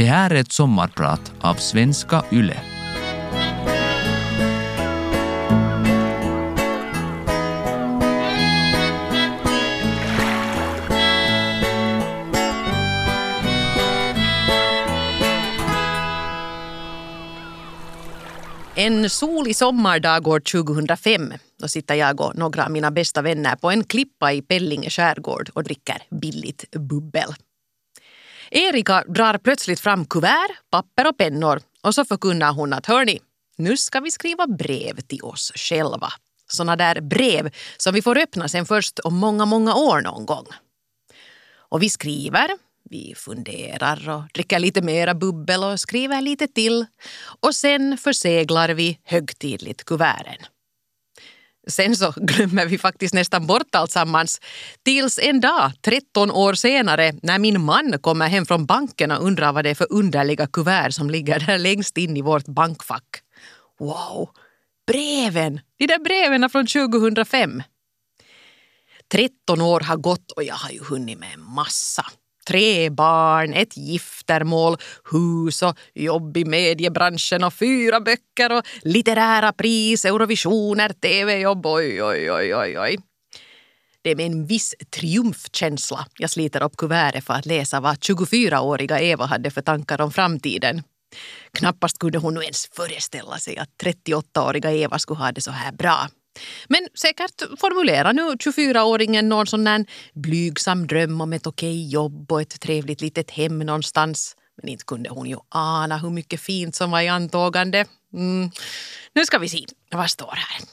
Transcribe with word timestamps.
Det 0.00 0.06
här 0.06 0.30
är 0.30 0.34
ett 0.34 0.52
sommarprat 0.52 1.32
av 1.40 1.54
Svenska 1.54 2.24
Yle. 2.32 2.56
En 18.74 19.10
solig 19.10 19.56
sommardag 19.56 20.28
år 20.28 20.40
2005 20.40 21.32
då 21.58 21.68
sitter 21.68 21.94
jag 21.94 22.20
och 22.20 22.36
några 22.36 22.64
av 22.64 22.70
mina 22.70 22.90
bästa 22.90 23.22
vänner 23.22 23.56
på 23.56 23.70
en 23.70 23.84
klippa 23.84 24.32
i 24.32 24.42
Pellinge 24.42 24.90
skärgård 24.90 25.50
och 25.54 25.64
dricker 25.64 26.02
billigt 26.10 26.70
bubbel. 26.70 27.34
Erika 28.50 29.04
drar 29.08 29.38
plötsligt 29.38 29.80
fram 29.80 30.04
kuvert, 30.04 30.70
papper 30.70 31.08
och 31.08 31.18
pennor 31.18 31.60
och 31.82 31.94
så 31.94 32.04
förkunnar 32.04 32.52
hon 32.52 32.72
att 32.72 32.86
hörni, 32.86 33.20
nu 33.56 33.76
ska 33.76 34.00
vi 34.00 34.10
skriva 34.10 34.46
brev 34.46 35.00
till 35.00 35.22
oss 35.22 35.52
själva. 35.54 36.12
Såna 36.46 36.76
där 36.76 37.00
brev 37.00 37.50
som 37.76 37.94
vi 37.94 38.02
får 38.02 38.18
öppna 38.18 38.48
sen 38.48 38.66
först 38.66 38.98
om 38.98 39.16
många, 39.16 39.44
många 39.44 39.74
år 39.74 40.00
någon 40.00 40.26
gång. 40.26 40.46
Och 41.52 41.82
vi 41.82 41.90
skriver, 41.90 42.48
vi 42.90 43.14
funderar 43.16 44.08
och 44.08 44.22
dricker 44.34 44.58
lite 44.58 44.82
mera 44.82 45.14
bubbel 45.14 45.64
och 45.64 45.80
skriver 45.80 46.20
lite 46.20 46.48
till. 46.48 46.86
Och 47.40 47.54
sen 47.54 47.98
förseglar 47.98 48.68
vi 48.68 48.98
högtidligt 49.04 49.84
kuverten. 49.84 50.46
Sen 51.68 51.96
så 51.96 52.12
glömmer 52.16 52.66
vi 52.66 52.78
faktiskt 52.78 53.14
nästan 53.14 53.46
bort 53.46 53.74
alltsammans. 53.74 54.40
Tills 54.84 55.18
en 55.18 55.40
dag, 55.40 55.72
13 55.82 56.30
år 56.30 56.54
senare, 56.54 57.12
när 57.22 57.38
min 57.38 57.60
man 57.60 57.98
kommer 58.00 58.28
hem 58.28 58.46
från 58.46 58.66
banken 58.66 59.10
och 59.10 59.24
undrar 59.24 59.52
vad 59.52 59.64
det 59.64 59.70
är 59.70 59.74
för 59.74 59.92
underliga 59.92 60.46
kuvert 60.46 60.90
som 60.90 61.10
ligger 61.10 61.40
där 61.40 61.58
längst 61.58 61.96
in 61.96 62.16
i 62.16 62.22
vårt 62.22 62.46
bankfack. 62.46 63.22
Wow! 63.78 64.30
Breven! 64.86 65.60
De 65.78 65.86
där 65.86 65.98
breven 65.98 66.50
från 66.50 66.66
2005. 66.66 67.62
13 69.12 69.60
år 69.60 69.80
har 69.80 69.96
gått 69.96 70.30
och 70.30 70.42
jag 70.42 70.54
har 70.54 70.70
ju 70.70 70.84
hunnit 70.84 71.18
med 71.18 71.28
en 71.34 71.54
massa. 71.54 72.06
Tre 72.46 72.90
barn, 72.90 73.54
ett 73.54 73.76
giftermål, 73.76 74.76
hus 75.12 75.62
och 75.62 75.78
jobb 75.94 76.36
i 76.36 76.44
mediebranschen 76.44 77.44
och 77.44 77.54
fyra 77.54 78.00
böcker 78.00 78.52
och 78.52 78.66
litterära 78.82 79.52
pris, 79.52 80.04
Eurovisioner, 80.04 80.88
tv-jobb. 80.88 81.66
Oj, 81.66 82.02
oj, 82.02 82.32
oj, 82.32 82.54
oj, 82.54 82.78
oj. 82.78 82.98
Det 84.02 84.10
är 84.10 84.16
med 84.16 84.26
en 84.26 84.46
viss 84.46 84.74
triumfkänsla 84.90 86.06
jag 86.18 86.30
sliter 86.30 86.62
upp 86.62 86.76
kuvertet 86.76 87.24
för 87.24 87.34
att 87.34 87.46
läsa 87.46 87.80
vad 87.80 87.96
24-åriga 87.96 89.00
Eva 89.00 89.26
hade 89.26 89.50
för 89.50 89.62
tankar 89.62 90.00
om 90.00 90.12
framtiden. 90.12 90.82
Knappast 91.52 91.98
kunde 91.98 92.18
hon 92.18 92.34
nu 92.34 92.40
ens 92.40 92.66
föreställa 92.66 93.38
sig 93.38 93.58
att 93.58 93.68
38-åriga 93.84 94.72
Eva 94.72 94.98
skulle 94.98 95.18
ha 95.20 95.32
det 95.32 95.40
så 95.40 95.50
här 95.50 95.72
bra. 95.72 96.08
Men 96.68 96.88
säkert 96.94 97.42
formulerar 97.58 98.12
nu 98.12 98.22
24-åringen 98.22 99.22
någon 99.22 99.46
sån 99.46 99.64
där 99.64 99.86
blygsam 100.14 100.86
dröm 100.86 101.20
om 101.20 101.32
ett 101.32 101.46
okej 101.46 101.88
jobb 101.88 102.32
och 102.32 102.40
ett 102.40 102.60
trevligt 102.60 103.00
litet 103.00 103.30
hem 103.30 103.58
någonstans. 103.58 104.36
Men 104.56 104.68
inte 104.68 104.84
kunde 104.84 105.10
hon 105.10 105.28
ju 105.28 105.36
ana 105.48 105.98
hur 105.98 106.10
mycket 106.10 106.40
fint 106.40 106.74
som 106.74 106.90
var 106.90 107.00
i 107.00 107.08
antågande. 107.08 107.86
Mm. 108.12 108.50
Nu 109.12 109.26
ska 109.26 109.38
vi 109.38 109.48
se, 109.48 109.66
vad 109.90 110.10
står 110.10 110.34
här? 110.36 110.68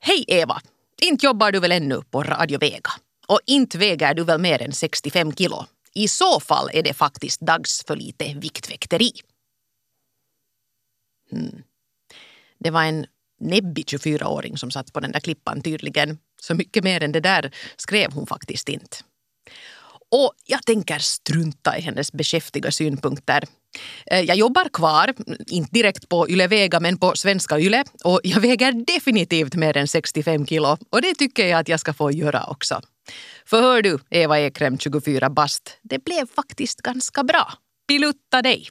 Hej 0.00 0.24
Eva! 0.28 0.60
Inte 1.00 1.26
jobbar 1.26 1.52
du 1.52 1.60
väl 1.60 1.72
ännu 1.72 2.02
på 2.10 2.22
Radio 2.22 2.58
Vega? 2.58 2.90
Och 3.26 3.40
inte 3.46 3.78
väger 3.78 4.14
du 4.14 4.24
väl 4.24 4.40
mer 4.40 4.62
än 4.62 4.72
65 4.72 5.32
kilo? 5.32 5.66
I 5.94 6.08
så 6.08 6.40
fall 6.40 6.70
är 6.72 6.82
det 6.82 6.94
faktiskt 6.94 7.40
dags 7.40 7.84
för 7.86 7.96
lite 7.96 8.34
viktväkteri. 8.34 9.12
Mm. 11.32 11.62
Det 12.58 12.70
var 12.70 12.84
en 12.84 13.06
näbbig 13.40 13.84
24-åring 13.86 14.56
som 14.56 14.70
satt 14.70 14.92
på 14.92 15.00
den 15.00 15.12
där 15.12 15.20
klippan 15.20 15.62
tydligen. 15.62 16.18
Så 16.40 16.54
mycket 16.54 16.84
mer 16.84 17.02
än 17.02 17.12
det 17.12 17.20
där 17.20 17.54
skrev 17.76 18.12
hon 18.12 18.26
faktiskt 18.26 18.68
inte. 18.68 18.96
Och 20.10 20.32
jag 20.46 20.62
tänker 20.66 20.98
strunta 20.98 21.78
i 21.78 21.80
hennes 21.80 22.12
beskäftiga 22.12 22.70
synpunkter. 22.70 23.44
Eh, 24.06 24.20
jag 24.20 24.36
jobbar 24.36 24.68
kvar, 24.68 25.14
inte 25.46 25.70
direkt 25.72 26.08
på 26.08 26.28
Yle 26.28 26.46
Vega 26.46 26.80
men 26.80 26.98
på 26.98 27.12
Svenska 27.16 27.58
Yle 27.58 27.84
och 28.04 28.20
jag 28.22 28.40
väger 28.40 28.72
definitivt 28.72 29.54
mer 29.54 29.76
än 29.76 29.88
65 29.88 30.46
kilo 30.46 30.76
och 30.90 31.02
det 31.02 31.14
tycker 31.14 31.46
jag 31.46 31.60
att 31.60 31.68
jag 31.68 31.80
ska 31.80 31.92
få 31.92 32.10
göra 32.10 32.44
också. 32.44 32.80
För 33.46 33.62
hör 33.62 33.82
du, 33.82 33.98
Eva 34.10 34.40
Ekrem, 34.40 34.78
24 34.78 35.30
bast, 35.30 35.78
det 35.82 36.04
blev 36.04 36.26
faktiskt 36.26 36.82
ganska 36.82 37.24
bra. 37.24 37.52
Pilutta 37.88 38.42
dig! 38.42 38.68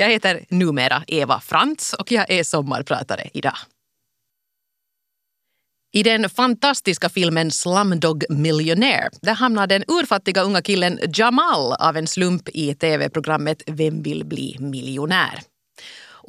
Jag 0.00 0.08
heter 0.08 0.44
numera 0.48 1.02
Eva 1.06 1.40
Frantz 1.40 1.92
och 1.92 2.12
jag 2.12 2.30
är 2.30 2.44
sommarpratare 2.44 3.30
idag. 3.32 3.56
I 5.92 6.02
den 6.02 6.30
fantastiska 6.30 7.08
filmen 7.08 7.50
Slumdog 7.50 8.24
Millionaire 8.28 9.10
där 9.22 9.34
hamnar 9.34 9.66
den 9.66 9.84
urfattiga 9.88 10.42
unga 10.42 10.62
killen 10.62 10.98
Jamal 11.14 11.72
av 11.72 11.96
en 11.96 12.06
slump 12.06 12.48
i 12.48 12.74
tv-programmet 12.74 13.62
Vem 13.66 14.02
vill 14.02 14.24
bli 14.24 14.56
miljonär? 14.60 15.40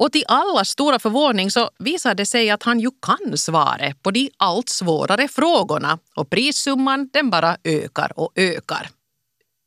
Och 0.00 0.12
till 0.12 0.24
allas 0.28 0.68
stora 0.68 0.98
förvåning 0.98 1.50
så 1.50 1.70
visar 1.78 2.14
det 2.14 2.26
sig 2.26 2.50
att 2.50 2.62
han 2.62 2.80
ju 2.80 2.90
kan 3.02 3.38
svaret 3.38 4.02
på 4.02 4.10
de 4.10 4.30
allt 4.36 4.68
svårare 4.68 5.28
frågorna 5.28 5.98
och 6.16 6.30
prissumman 6.30 7.10
den 7.12 7.30
bara 7.30 7.56
ökar 7.64 8.12
och 8.16 8.32
ökar. 8.34 8.90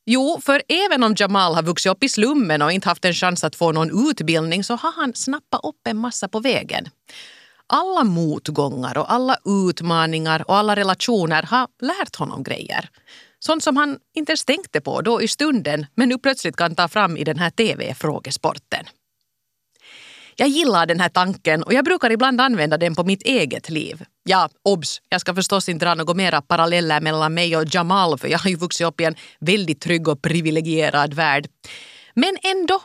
Jo, 0.06 0.40
för 0.44 0.62
även 0.68 1.04
om 1.04 1.14
Jamal 1.18 1.54
har 1.54 1.62
vuxit 1.62 1.92
upp 1.92 2.04
i 2.04 2.08
slummen 2.08 2.62
och 2.62 2.72
inte 2.72 2.88
haft 2.88 3.04
en 3.04 3.14
chans 3.14 3.44
att 3.44 3.56
få 3.56 3.72
någon 3.72 4.10
utbildning 4.10 4.64
så 4.64 4.76
har 4.76 4.92
han 4.92 5.14
snappat 5.14 5.60
upp 5.64 5.86
en 5.88 5.96
massa 5.96 6.28
på 6.28 6.40
vägen. 6.40 6.88
Alla 7.66 8.04
motgångar 8.04 8.98
och 8.98 9.12
alla 9.12 9.36
utmaningar 9.68 10.50
och 10.50 10.56
alla 10.56 10.76
relationer 10.76 11.42
har 11.42 11.68
lärt 11.82 12.16
honom 12.16 12.42
grejer. 12.42 12.88
Sånt 13.38 13.62
som 13.62 13.76
han 13.76 13.98
inte 14.14 14.32
ens 14.32 14.44
tänkte 14.44 14.80
på 14.80 15.00
då 15.00 15.22
i 15.22 15.28
stunden 15.28 15.86
men 15.94 16.08
nu 16.08 16.18
plötsligt 16.18 16.56
kan 16.56 16.74
ta 16.74 16.88
fram 16.88 17.16
i 17.16 17.24
den 17.24 17.38
här 17.38 17.50
tv-frågesporten. 17.50 18.84
Jag 20.36 20.48
gillar 20.48 20.86
den 20.86 21.00
här 21.00 21.08
tanken 21.08 21.62
och 21.62 21.72
jag 21.72 21.84
brukar 21.84 22.10
ibland 22.10 22.40
använda 22.40 22.78
den 22.78 22.94
på 22.94 23.04
mitt 23.04 23.22
eget 23.22 23.70
liv. 23.70 24.04
Ja, 24.24 24.48
obs, 24.62 25.00
jag 25.08 25.20
ska 25.20 25.34
förstås 25.34 25.68
inte 25.68 25.86
dra 25.86 25.94
några 25.94 26.14
mera 26.14 26.42
paralleller 26.42 27.00
mellan 27.00 27.34
mig 27.34 27.56
och 27.56 27.74
Jamal 27.74 28.18
för 28.18 28.28
jag 28.28 28.38
har 28.38 28.50
ju 28.50 28.56
vuxit 28.56 28.86
upp 28.86 29.00
i 29.00 29.04
en 29.04 29.14
väldigt 29.40 29.80
trygg 29.80 30.08
och 30.08 30.22
privilegierad 30.22 31.14
värld. 31.14 31.48
Men 32.14 32.36
ändå, 32.42 32.80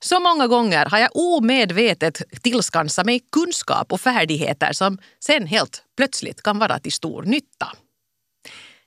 så 0.00 0.20
många 0.20 0.46
gånger 0.46 0.86
har 0.86 0.98
jag 0.98 1.10
omedvetet 1.14 2.22
tillskansat 2.42 3.06
mig 3.06 3.20
kunskap 3.32 3.92
och 3.92 4.00
färdigheter 4.00 4.72
som 4.72 4.98
sen 5.20 5.46
helt 5.46 5.82
plötsligt 5.96 6.42
kan 6.42 6.58
vara 6.58 6.78
till 6.78 6.92
stor 6.92 7.22
nytta. 7.22 7.72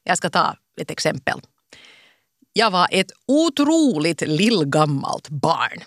Jag 0.03 0.17
ska 0.17 0.29
ta 0.29 0.55
ett 0.81 0.91
exempel. 0.91 1.41
Jag 2.53 2.71
var 2.71 2.87
ett 2.91 3.11
otroligt 3.27 4.21
lillgammalt 4.21 5.29
barn. 5.29 5.83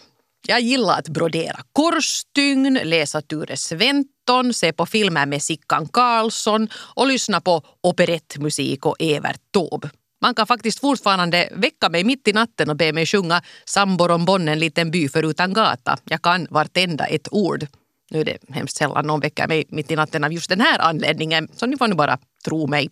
Jag 0.46 0.60
gillar 0.60 0.98
att 0.98 1.08
brodera 1.08 1.60
korsstygn, 1.72 2.80
läsa 2.84 3.20
Ture 3.22 3.56
Sventon, 3.56 4.54
se 4.54 4.72
på 4.72 4.86
filmer 4.86 5.26
med 5.26 5.42
Sickan 5.42 5.88
Karlsson 5.88 6.68
och 6.74 7.06
lyssna 7.06 7.40
på 7.40 7.62
operettmusik 7.80 8.86
och 8.86 8.96
Evert 8.98 9.40
Taube. 9.52 9.90
Man 10.20 10.34
kan 10.34 10.46
faktiskt 10.46 10.80
fortfarande 10.80 11.48
väcka 11.52 11.88
mig 11.88 12.04
mitt 12.04 12.28
i 12.28 12.32
natten 12.32 12.70
och 12.70 12.76
be 12.76 12.92
mig 12.92 13.06
sjunga 13.06 13.42
Sambor 13.64 14.10
om 14.10 14.24
Bonn, 14.24 14.48
en 14.48 14.58
liten 14.58 14.90
by 14.90 15.08
förutan 15.08 15.52
gata. 15.52 15.98
Jag 16.04 16.22
kan 16.22 16.46
vartenda 16.50 17.06
ett 17.06 17.28
ord. 17.30 17.66
Nu 18.10 18.20
är 18.20 18.24
det 18.24 18.38
hemskt 18.48 18.76
sällan 18.76 19.06
någon 19.06 19.20
väcker 19.20 19.48
mig 19.48 19.64
mitt 19.68 19.90
i 19.90 19.96
natten 19.96 20.24
av 20.24 20.32
just 20.32 20.48
den 20.48 20.60
här 20.60 20.78
anledningen, 20.78 21.48
så 21.56 21.66
ni 21.66 21.76
får 21.76 21.88
nu 21.88 21.94
bara 21.94 22.18
tro 22.44 22.66
mig. 22.66 22.90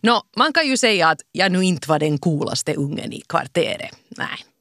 Nå, 0.00 0.22
man 0.36 0.52
kan 0.52 0.66
ju 0.66 0.76
säga 0.76 1.08
att 1.08 1.20
jag 1.32 1.52
nu 1.52 1.64
inte 1.64 1.88
var 1.88 1.98
den 1.98 2.18
coolaste 2.18 2.74
ungen 2.74 3.12
i 3.12 3.20
kvarteret. 3.20 3.96
Nej. 4.08 4.53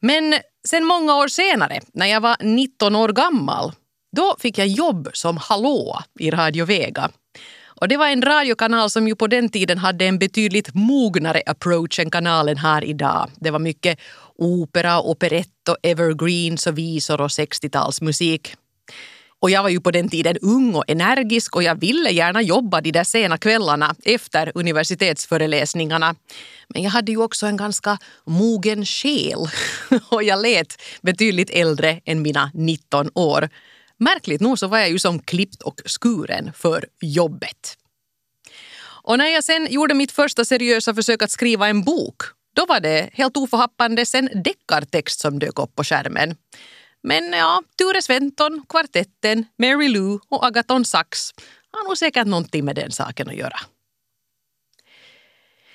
Men 0.00 0.34
sen 0.68 0.84
många 0.84 1.16
år 1.16 1.28
senare, 1.28 1.80
när 1.92 2.06
jag 2.06 2.20
var 2.20 2.36
19 2.40 2.96
år 2.96 3.08
gammal, 3.08 3.72
då 4.16 4.36
fick 4.38 4.58
jag 4.58 4.66
jobb 4.66 5.08
som 5.12 5.36
hallå 5.36 6.00
i 6.18 6.30
Radio 6.30 6.64
Vega. 6.64 7.10
Och 7.80 7.88
det 7.88 7.96
var 7.96 8.08
en 8.08 8.22
radiokanal 8.22 8.90
som 8.90 9.08
ju 9.08 9.16
på 9.16 9.26
den 9.26 9.48
tiden 9.48 9.78
hade 9.78 10.04
en 10.04 10.18
betydligt 10.18 10.74
mognare 10.74 11.42
approach 11.46 11.98
än 11.98 12.10
kanalen 12.10 12.58
har 12.58 12.84
idag. 12.84 13.30
Det 13.36 13.50
var 13.50 13.58
mycket 13.58 13.98
opera, 14.38 15.00
operett 15.00 15.68
och 15.68 15.76
evergreens 15.82 16.66
och 16.66 16.78
visor 16.78 17.20
och 17.20 17.28
60-talsmusik. 17.28 18.54
Och 19.40 19.50
jag 19.50 19.62
var 19.62 19.70
ju 19.70 19.80
på 19.80 19.90
den 19.90 20.08
tiden 20.08 20.36
ung 20.42 20.74
och 20.74 20.84
energisk 20.88 21.56
och 21.56 21.62
jag 21.62 21.80
ville 21.80 22.10
gärna 22.10 22.42
jobba 22.42 22.80
de 22.80 22.92
där 22.92 23.04
sena 23.04 23.38
kvällarna 23.38 23.94
efter 24.04 24.52
universitetsföreläsningarna. 24.54 26.14
Men 26.68 26.82
jag 26.82 26.90
hade 26.90 27.12
ju 27.12 27.18
också 27.18 27.46
en 27.46 27.56
ganska 27.56 27.98
mogen 28.24 28.86
själ 28.86 29.48
och 30.10 30.22
jag 30.22 30.42
lät 30.42 30.82
betydligt 31.02 31.50
äldre 31.50 32.00
än 32.04 32.22
mina 32.22 32.50
19 32.54 33.10
år. 33.14 33.48
Märkligt 33.96 34.40
nog 34.40 34.58
så 34.58 34.66
var 34.66 34.78
jag 34.78 34.90
ju 34.90 34.98
som 34.98 35.18
klippt 35.18 35.62
och 35.62 35.80
skuren 35.86 36.52
för 36.52 36.86
jobbet. 37.00 37.76
Och 39.02 39.18
när 39.18 39.26
jag 39.26 39.44
sen 39.44 39.68
gjorde 39.70 39.94
mitt 39.94 40.12
första 40.12 40.44
seriösa 40.44 40.94
försök 40.94 41.22
att 41.22 41.30
skriva 41.30 41.68
en 41.68 41.84
bok 41.84 42.22
Då 42.56 42.66
var 42.66 42.80
det 42.80 43.10
helt 43.12 43.36
oförhappandes 43.36 44.14
en 44.14 44.30
deckartext 44.44 45.20
som 45.20 45.38
dök 45.38 45.58
upp 45.58 45.74
på 45.74 45.84
skärmen. 45.84 46.34
Men 47.08 47.32
ja, 47.32 47.62
Ture 47.78 48.02
Sventon, 48.02 48.62
Kvartetten, 48.68 49.46
Mary 49.58 49.88
Lou 49.88 50.18
och 50.28 50.46
Agaton 50.46 50.84
Sax 50.84 51.30
har 51.72 51.88
nog 51.88 51.98
säkert 51.98 52.26
någonting 52.26 52.64
med 52.64 52.76
den 52.76 52.90
saken 52.90 53.28
att 53.28 53.34
göra. 53.34 53.58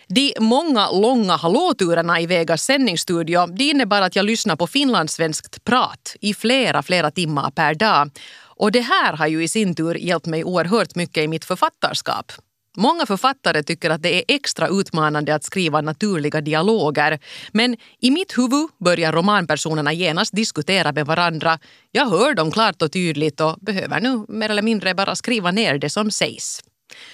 De 0.08 0.34
många 0.40 0.92
långa 0.92 1.36
hallåturerna 1.36 2.20
i 2.22 2.26
Vegas 2.26 2.64
sändningsstudio 2.64 3.48
de 3.48 3.64
innebar 3.64 4.02
att 4.02 4.16
jag 4.16 4.26
lyssnade 4.26 4.58
på 4.58 4.68
finlandssvenskt 4.68 5.64
prat 5.64 6.16
i 6.22 6.34
flera, 6.34 6.84
flera 6.84 7.12
timmar 7.12 7.52
per 7.52 7.74
dag. 7.74 8.12
Och 8.56 8.72
det 8.72 8.82
här 8.82 9.14
har 9.14 9.28
ju 9.28 9.44
i 9.44 9.48
sin 9.48 9.76
tur 9.76 9.96
hjälpt 9.96 10.26
mig 10.26 10.44
oerhört 10.44 10.96
mycket 10.96 11.24
i 11.24 11.28
mitt 11.28 11.46
författarskap. 11.46 12.32
Många 12.78 13.06
författare 13.06 13.64
tycker 13.64 13.90
att 13.90 14.02
det 14.02 14.16
är 14.16 14.36
extra 14.36 14.68
utmanande 14.68 15.36
att 15.36 15.44
skriva 15.44 15.82
naturliga 15.82 16.42
dialoger. 16.42 17.20
Men 17.52 17.78
i 18.00 18.12
mitt 18.12 18.38
huvud 18.38 18.70
börjar 18.80 19.12
romanpersonerna 19.12 19.94
genast 19.94 20.36
diskutera 20.36 20.92
med 20.92 21.06
varandra. 21.06 21.60
Jag 21.92 22.10
hör 22.10 22.34
dem 22.34 22.52
klart 22.52 22.82
och 22.82 22.92
tydligt 22.92 23.42
och 23.42 23.58
behöver 23.62 24.00
nu 24.00 24.26
mer 24.28 24.50
eller 24.50 24.62
mindre 24.62 24.94
bara 24.94 25.16
skriva 25.16 25.52
ner 25.52 25.78
det 25.78 25.90
som 25.90 26.12
sägs. 26.12 26.64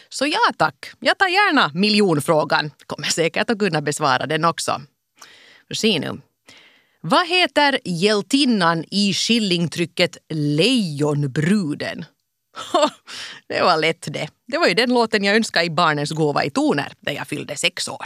Så 0.10 0.26
ja 0.26 0.54
tack, 0.58 0.92
jag 1.00 1.18
tar 1.18 1.28
gärna 1.28 1.72
miljonfrågan. 1.74 2.72
Kommer 2.86 3.08
säkert 3.08 3.50
att 3.50 3.60
kunna 3.60 3.82
besvara 3.82 4.26
den 4.26 4.46
också. 4.46 4.82
Se 5.74 6.00
nu. 6.00 6.22
Vad 7.02 7.28
heter 7.28 7.80
hjältinnan 7.86 8.86
i 8.92 9.14
skillingtrycket 9.14 10.18
Lejonbruden? 10.30 12.06
det 13.48 13.62
var 13.62 13.78
lätt 13.78 14.14
det. 14.14 14.30
Det 14.48 14.58
var 14.58 14.68
ju 14.68 14.74
den 14.74 14.94
låten 14.94 15.24
jag 15.24 15.36
önskade 15.36 15.66
i 15.66 15.70
Barnens 15.70 16.12
gåva 16.12 16.44
i 16.44 16.50
toner 16.50 16.94
när 17.00 17.14
jag 17.14 17.28
fyllde 17.28 17.56
sex 17.56 17.88
år. 17.88 18.06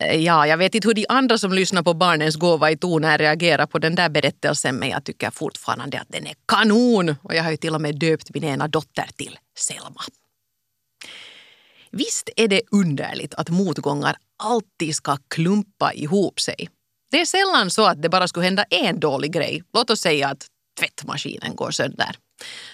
Eh, 0.00 0.16
ja, 0.16 0.46
jag 0.46 0.56
vet 0.56 0.74
inte 0.74 0.88
hur 0.88 0.94
de 0.94 1.06
andra 1.08 1.38
som 1.38 1.52
lyssnar 1.52 1.82
på 1.82 1.94
Barnens 1.94 2.36
gåva 2.36 2.70
i 2.70 2.76
toner 2.76 3.18
reagerar 3.18 3.66
på 3.66 3.78
den 3.78 3.94
där 3.94 4.08
berättelsen 4.08 4.76
men 4.76 4.88
jag 4.88 5.04
tycker 5.04 5.30
fortfarande 5.30 6.00
att 6.00 6.08
den 6.08 6.26
är 6.26 6.34
kanon 6.48 7.14
och 7.22 7.34
jag 7.34 7.42
har 7.42 7.50
ju 7.50 7.56
till 7.56 7.74
och 7.74 7.80
med 7.80 7.98
döpt 7.98 8.34
min 8.34 8.44
ena 8.44 8.68
dotter 8.68 9.08
till 9.16 9.38
Selma. 9.58 10.02
Visst 11.90 12.30
är 12.36 12.48
det 12.48 12.62
underligt 12.70 13.34
att 13.34 13.50
motgångar 13.50 14.16
alltid 14.36 14.94
ska 14.94 15.16
klumpa 15.28 15.92
ihop 15.92 16.40
sig. 16.40 16.68
Det 17.10 17.20
är 17.20 17.24
sällan 17.24 17.70
så 17.70 17.86
att 17.86 18.02
det 18.02 18.08
bara 18.08 18.28
skulle 18.28 18.44
hända 18.44 18.64
en 18.70 19.00
dålig 19.00 19.32
grej. 19.32 19.62
Låt 19.72 19.90
oss 19.90 20.00
säga 20.00 20.28
att 20.28 20.46
tvättmaskinen 20.78 21.56
går 21.56 21.70
sönder. 21.70 22.16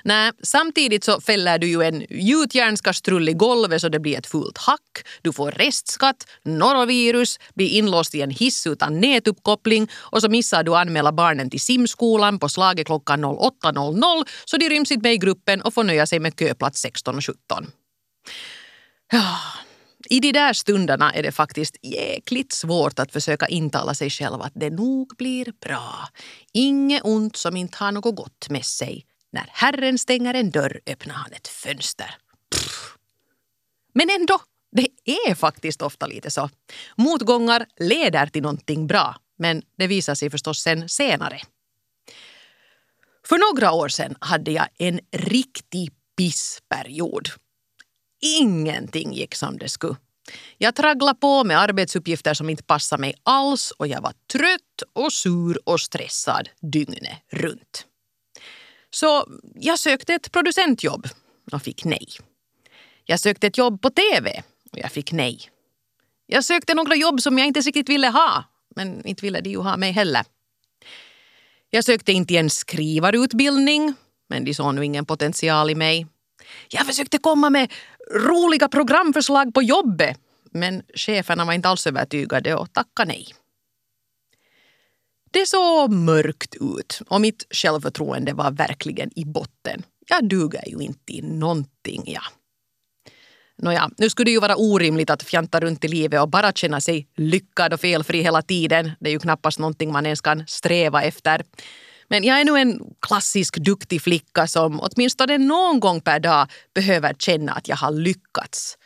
Nej, 0.04 0.32
samtidigt 0.42 1.04
så 1.04 1.20
fäller 1.20 1.58
du 1.58 1.66
ju 1.66 1.82
en 1.82 2.06
gjutjärnskastrull 2.10 3.28
i 3.28 3.32
golvet 3.32 3.80
så 3.80 3.88
det 3.88 4.00
blir 4.00 4.18
ett 4.18 4.26
fullt 4.26 4.58
hack. 4.58 5.06
Du 5.22 5.32
får 5.32 5.50
restskatt, 5.50 6.26
norovirus, 6.44 7.38
blir 7.54 7.68
inlåst 7.68 8.14
i 8.14 8.20
en 8.20 8.30
hiss 8.30 8.66
utan 8.66 9.00
nätuppkoppling 9.00 9.90
och 9.94 10.20
så 10.20 10.28
missar 10.28 10.62
du 10.62 10.76
anmäla 10.76 11.12
barnen 11.12 11.50
till 11.50 11.60
simskolan 11.60 12.38
på 12.38 12.48
slaget 12.48 12.86
klockan 12.86 13.24
08.00 13.24 14.28
så 14.44 14.56
de 14.56 14.68
ryms 14.68 14.90
inte 14.90 15.08
med 15.08 15.14
i 15.14 15.18
gruppen 15.18 15.62
och 15.62 15.74
får 15.74 15.84
nöja 15.84 16.06
sig 16.06 16.20
med 16.20 16.38
köplats 16.38 16.80
16 16.80 17.16
och 17.16 17.24
17. 17.24 17.66
Ja, 19.12 19.38
i 20.12 20.20
de 20.20 20.32
där 20.32 20.52
stunderna 20.52 21.12
är 21.12 21.22
det 21.22 21.32
faktiskt 21.32 21.76
jäkligt 21.82 22.52
svårt 22.52 22.98
att 22.98 23.12
försöka 23.12 23.46
intala 23.46 23.94
sig 23.94 24.10
själv 24.10 24.42
att 24.42 24.52
det 24.54 24.70
nog 24.70 25.12
blir 25.18 25.52
bra. 25.60 26.08
Inget 26.52 27.04
ont 27.04 27.36
som 27.36 27.56
inte 27.56 27.78
har 27.78 27.92
något 27.92 28.16
gott 28.16 28.48
med 28.50 28.64
sig. 28.64 29.06
När 29.32 29.48
Herren 29.52 29.98
stänger 29.98 30.34
en 30.34 30.50
dörr 30.50 30.80
öppnar 30.86 31.14
han 31.14 31.32
ett 31.32 31.48
fönster. 31.48 32.14
Pff. 32.50 32.96
Men 33.94 34.10
ändå, 34.10 34.38
det 34.76 34.88
är 35.28 35.34
faktiskt 35.34 35.82
ofta 35.82 36.06
lite 36.06 36.30
så. 36.30 36.50
Motgångar 36.96 37.66
leder 37.80 38.26
till 38.26 38.42
någonting 38.42 38.86
bra, 38.86 39.16
men 39.38 39.62
det 39.78 39.86
visar 39.86 40.14
sig 40.14 40.30
förstås 40.30 40.62
sen 40.62 40.88
senare. 40.88 41.40
För 43.26 43.38
några 43.38 43.72
år 43.72 43.88
sedan 43.88 44.16
hade 44.20 44.50
jag 44.50 44.68
en 44.78 45.00
riktig 45.12 45.90
pissperiod. 46.16 47.28
Ingenting 48.22 49.12
gick 49.12 49.34
som 49.34 49.58
det 49.58 49.68
skulle. 49.68 49.96
Jag 50.58 50.74
tragglade 50.74 51.18
på 51.18 51.44
med 51.44 51.58
arbetsuppgifter 51.58 52.34
som 52.34 52.50
inte 52.50 52.62
passade 52.62 53.00
mig 53.00 53.14
alls 53.22 53.70
och 53.70 53.86
jag 53.86 54.00
var 54.00 54.14
trött 54.32 54.82
och 54.92 55.12
sur 55.12 55.68
och 55.68 55.80
stressad 55.80 56.48
dygnet 56.60 57.18
runt. 57.32 57.86
Så 58.90 59.26
jag 59.54 59.78
sökte 59.78 60.14
ett 60.14 60.32
producentjobb 60.32 61.08
och 61.52 61.62
fick 61.62 61.84
nej. 61.84 62.06
Jag 63.04 63.20
sökte 63.20 63.46
ett 63.46 63.58
jobb 63.58 63.82
på 63.82 63.90
TV 63.90 64.42
och 64.72 64.78
jag 64.78 64.92
fick 64.92 65.12
nej. 65.12 65.40
Jag 66.26 66.44
sökte 66.44 66.74
några 66.74 66.94
jobb 66.94 67.20
som 67.20 67.38
jag 67.38 67.46
inte 67.46 67.60
riktigt 67.60 67.88
ville 67.88 68.08
ha, 68.08 68.44
men 68.76 69.06
inte 69.06 69.22
ville 69.22 69.40
de 69.40 69.50
ju 69.50 69.58
ha 69.58 69.76
mig 69.76 69.92
heller. 69.92 70.24
Jag 71.70 71.84
sökte 71.84 72.12
inte 72.12 72.34
en 72.34 72.50
skrivarutbildning, 72.50 73.94
men 74.28 74.44
de 74.44 74.54
såg 74.54 74.74
nu 74.74 74.84
ingen 74.84 75.06
potential 75.06 75.70
i 75.70 75.74
mig. 75.74 76.06
Jag 76.68 76.86
försökte 76.86 77.18
komma 77.18 77.50
med 77.50 77.72
roliga 78.14 78.68
programförslag 78.68 79.54
på 79.54 79.62
jobbet, 79.62 80.18
men 80.50 80.82
cheferna 80.94 81.44
var 81.44 81.52
inte 81.52 81.68
alls 81.68 81.86
övertygade 81.86 82.54
och 82.54 82.72
tackade 82.72 83.08
nej. 83.08 83.26
Det 85.30 85.46
såg 85.46 85.92
mörkt 85.92 86.54
ut 86.54 87.00
och 87.08 87.20
mitt 87.20 87.46
självförtroende 87.50 88.32
var 88.32 88.50
verkligen 88.50 89.18
i 89.18 89.24
botten. 89.24 89.82
Jag 90.08 90.28
duger 90.28 90.68
ju 90.68 90.78
inte 90.78 91.04
till 91.04 91.24
någonting, 91.24 92.02
ja. 92.06 92.22
Nåja, 93.58 93.90
nu 93.98 94.10
skulle 94.10 94.24
det 94.24 94.30
ju 94.30 94.40
vara 94.40 94.56
orimligt 94.56 95.10
att 95.10 95.22
fjanta 95.22 95.60
runt 95.60 95.84
i 95.84 95.88
livet 95.88 96.20
och 96.20 96.28
bara 96.28 96.52
känna 96.52 96.80
sig 96.80 97.08
lyckad 97.16 97.72
och 97.72 97.80
felfri 97.80 98.22
hela 98.22 98.42
tiden. 98.42 98.90
Det 99.00 99.08
är 99.08 99.12
ju 99.12 99.18
knappast 99.18 99.58
någonting 99.58 99.92
man 99.92 100.06
ens 100.06 100.20
kan 100.20 100.46
sträva 100.46 101.02
efter. 101.02 101.42
Men 102.12 102.24
jag 102.24 102.40
är 102.40 102.44
nu 102.44 102.56
en 102.56 102.80
klassisk 103.06 103.56
duktig 103.56 104.02
flicka 104.02 104.46
som 104.46 104.80
åtminstone 104.80 105.38
någon 105.38 105.80
gång 105.80 106.00
per 106.00 106.20
dag 106.20 106.50
behöver 106.74 107.14
känna 107.14 107.52
att 107.52 107.68
jag 107.68 107.76
har 107.76 107.92
lyckats. 107.92 108.78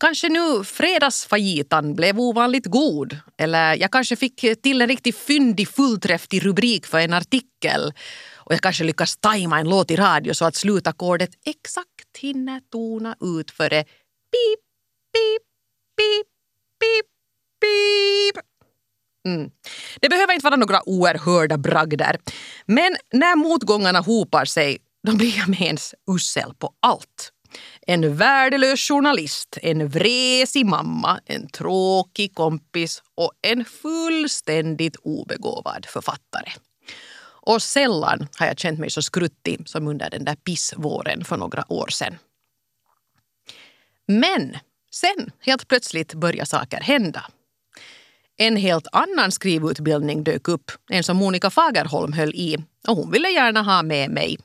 Kanske 0.00 0.28
nu 0.28 0.64
fredagsfajitan 0.64 1.94
blev 1.94 2.20
ovanligt 2.20 2.66
god. 2.66 3.18
Eller 3.38 3.74
jag 3.74 3.90
kanske 3.90 4.16
fick 4.16 4.62
till 4.62 4.82
en 4.82 4.88
riktigt 4.88 5.16
fyndig 5.16 5.68
fullträffig 5.68 6.46
rubrik 6.46 6.86
för 6.86 6.98
en 6.98 7.12
artikel. 7.12 7.92
Och 8.36 8.52
jag 8.52 8.60
kanske 8.60 8.84
lyckas 8.84 9.16
tajma 9.16 9.60
en 9.60 9.68
låt 9.68 9.90
i 9.90 9.96
radio 9.96 10.34
så 10.34 10.44
att 10.44 10.56
slutackordet 10.56 11.30
exakt 11.44 12.16
hinner 12.18 12.60
tona 12.72 13.16
ut 13.20 13.50
före 13.50 13.84
pip, 13.84 14.60
pip, 15.12 15.42
pip, 15.96 16.26
pip, 16.80 17.06
pip. 17.60 18.51
Mm. 19.28 19.50
Det 20.00 20.08
behöver 20.08 20.34
inte 20.34 20.44
vara 20.44 20.56
några 20.56 20.88
oerhörda 20.88 21.58
bragder. 21.58 22.18
Men 22.66 22.96
när 23.12 23.36
motgångarna 23.36 24.00
hopar 24.00 24.44
sig 24.44 24.78
då 25.06 25.16
blir 25.16 25.36
jag 25.36 25.48
med 25.48 25.60
ens 25.60 25.94
usel 26.10 26.54
på 26.54 26.74
allt. 26.80 27.32
En 27.86 28.16
värdelös 28.16 28.80
journalist, 28.88 29.58
en 29.62 29.88
vresig 29.88 30.66
mamma, 30.66 31.20
en 31.26 31.48
tråkig 31.48 32.34
kompis 32.34 33.02
och 33.14 33.32
en 33.42 33.64
fullständigt 33.64 34.96
obegåvad 34.96 35.86
författare. 35.86 36.52
Och 37.44 37.62
sällan 37.62 38.28
har 38.38 38.46
jag 38.46 38.58
känt 38.58 38.78
mig 38.78 38.90
så 38.90 39.02
skruttig 39.02 39.68
som 39.68 39.86
under 39.88 40.10
den 40.10 40.24
där 40.24 40.34
pissvåren 40.34 41.24
för 41.24 41.36
några 41.36 41.72
år 41.72 41.88
sedan. 41.88 42.18
Men 44.06 44.56
sen, 44.92 45.30
helt 45.40 45.68
plötsligt, 45.68 46.14
börjar 46.14 46.44
saker 46.44 46.80
hända. 46.80 47.24
En 48.36 48.56
helt 48.56 48.86
annan 48.92 49.32
skrivutbildning 49.32 50.24
dök 50.24 50.48
upp, 50.48 50.70
en 50.90 51.04
som 51.04 51.16
Monica 51.16 51.50
Fagerholm 51.50 52.12
höll 52.12 52.34
i 52.34 52.56
och 52.88 52.96
hon 52.96 53.10
ville 53.10 53.28
gärna 53.28 53.62
ha 53.62 53.82
med 53.82 54.10
mig. 54.10 54.38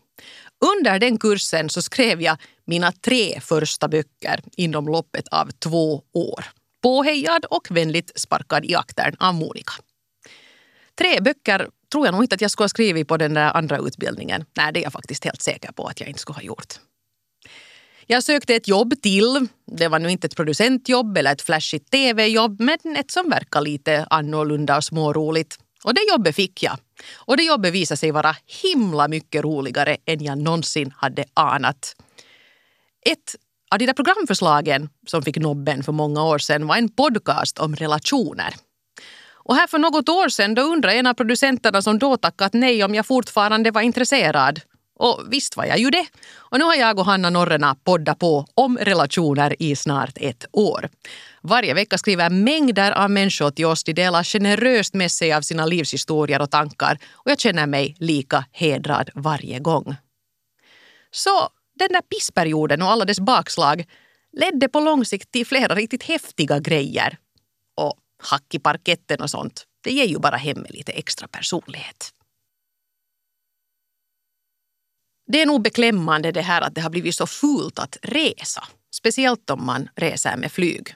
Under 0.75 0.99
den 0.99 1.17
kursen 1.19 1.69
så 1.69 1.81
skrev 1.81 2.21
jag 2.21 2.37
mina 2.65 2.91
tre 2.91 3.39
första 3.41 3.87
böcker 3.87 4.39
inom 4.57 4.87
loppet 4.87 5.27
av 5.27 5.51
två 5.51 6.01
år. 6.13 6.45
Påhejad 6.83 7.45
och 7.45 7.67
vänligt 7.69 8.19
sparkad 8.19 8.65
i 8.65 8.75
aktern 8.75 9.15
av 9.19 9.33
Monica. 9.33 9.73
Tre 10.97 11.21
böcker 11.21 11.69
tror 11.91 12.05
jag 12.05 12.13
nog 12.13 12.23
inte 12.23 12.35
att 12.35 12.41
jag 12.41 12.51
skulle 12.51 12.63
ha 12.63 12.69
skrivit 12.69 13.07
på 13.07 13.17
den 13.17 13.33
där 13.33 13.57
andra 13.57 13.77
utbildningen. 13.77 14.45
Nej, 14.57 14.73
det 14.73 14.79
är 14.79 14.83
jag 14.83 14.93
faktiskt 14.93 15.25
helt 15.25 15.41
säker 15.41 15.71
på 15.71 15.87
att 15.87 15.99
jag 15.99 16.09
inte 16.09 16.19
skulle 16.19 16.35
ha 16.35 16.43
gjort. 16.43 16.79
Jag 18.09 18.23
sökte 18.23 18.55
ett 18.55 18.67
jobb 18.67 18.93
till. 19.01 19.47
Det 19.71 19.87
var 19.87 19.99
nu 19.99 20.11
inte 20.11 20.27
ett 20.27 20.35
producentjobb 20.35 21.17
eller 21.17 21.31
ett 21.31 21.41
flashigt 21.41 21.91
tv-jobb 21.91 22.59
men 22.59 22.95
ett 22.97 23.11
som 23.11 23.29
verkar 23.29 23.61
lite 23.61 24.07
annorlunda 24.09 24.77
och 24.77 24.83
småroligt. 24.83 25.57
Och 25.83 25.93
det 25.93 26.01
jobbet 26.11 26.35
fick 26.35 26.63
jag. 26.63 26.77
Och 27.15 27.37
det 27.37 27.43
jobbet 27.43 27.73
visade 27.73 27.97
sig 27.97 28.11
vara 28.11 28.35
himla 28.63 29.07
mycket 29.07 29.43
roligare 29.43 29.97
än 30.05 30.23
jag 30.23 30.37
någonsin 30.37 30.93
hade 30.97 31.25
anat. 31.33 31.95
Ett 33.05 33.35
av 33.71 33.79
de 33.79 33.85
där 33.85 33.93
programförslagen 33.93 34.89
som 35.07 35.21
fick 35.21 35.37
nobben 35.37 35.83
för 35.83 35.91
många 35.91 36.23
år 36.23 36.37
sedan 36.37 36.67
var 36.67 36.75
en 36.75 36.89
podcast 36.89 37.59
om 37.59 37.75
relationer. 37.75 38.55
Och 39.33 39.55
här 39.55 39.67
för 39.67 39.79
något 39.79 40.09
år 40.09 40.29
sedan 40.29 40.55
då 40.55 40.61
undrade 40.61 40.95
en 40.97 41.07
av 41.07 41.13
producenterna 41.13 41.81
som 41.81 41.99
då 41.99 42.17
tackat 42.17 42.53
nej 42.53 42.83
om 42.83 42.95
jag 42.95 43.05
fortfarande 43.05 43.71
var 43.71 43.81
intresserad. 43.81 44.61
Och 44.99 45.23
visst 45.29 45.57
var 45.57 45.65
jag 45.65 45.79
ju 45.79 45.89
det. 45.89 46.05
Och 46.35 46.59
nu 46.59 46.65
har 46.65 46.75
jag 46.75 46.99
och 46.99 47.05
Hanna 47.05 47.29
Norrena 47.29 47.75
poddat 47.83 48.19
på 48.19 48.45
om 48.53 48.77
relationer 48.77 49.55
i 49.59 49.75
snart 49.75 50.17
ett 50.17 50.45
år. 50.51 50.89
Varje 51.41 51.73
vecka 51.73 51.97
skriver 51.97 52.29
mängder 52.29 52.91
av 52.91 53.11
människor 53.11 53.51
till 53.51 53.65
oss. 53.65 53.83
De 53.83 53.93
delar 53.93 54.23
generöst 54.23 54.93
med 54.93 55.11
sig 55.11 55.33
av 55.33 55.41
sina 55.41 55.65
livshistorier 55.65 56.41
och 56.41 56.51
tankar 56.51 56.97
och 57.11 57.31
jag 57.31 57.39
känner 57.39 57.67
mig 57.67 57.95
lika 57.99 58.45
hedrad 58.51 59.09
varje 59.15 59.59
gång. 59.59 59.95
Så 61.11 61.49
den 61.79 61.91
där 61.91 62.01
pissperioden 62.01 62.81
och 62.81 62.91
alla 62.91 63.05
dess 63.05 63.19
bakslag 63.19 63.85
ledde 64.37 64.69
på 64.69 64.79
lång 64.79 65.05
sikt 65.05 65.31
till 65.31 65.45
flera 65.45 65.75
riktigt 65.75 66.03
häftiga 66.03 66.59
grejer. 66.59 67.17
Och 67.75 67.93
hack 68.23 68.53
i 68.53 68.59
parketten 68.59 69.21
och 69.21 69.29
sånt, 69.29 69.63
det 69.83 69.91
ger 69.91 70.05
ju 70.05 70.19
bara 70.19 70.37
hemmet 70.37 70.71
lite 70.71 70.91
extra 70.91 71.27
personlighet. 71.27 72.13
Det 75.27 75.41
är 75.41 75.45
nog 75.45 75.61
beklämmande 75.61 76.31
det 76.31 76.41
här 76.41 76.61
att 76.61 76.75
det 76.75 76.81
har 76.81 76.89
blivit 76.89 77.15
så 77.15 77.27
fult 77.27 77.79
att 77.79 77.97
resa. 78.01 78.63
Speciellt 78.95 79.49
om 79.49 79.65
man 79.65 79.89
reser 79.95 80.37
med 80.37 80.51
flyg. 80.51 80.95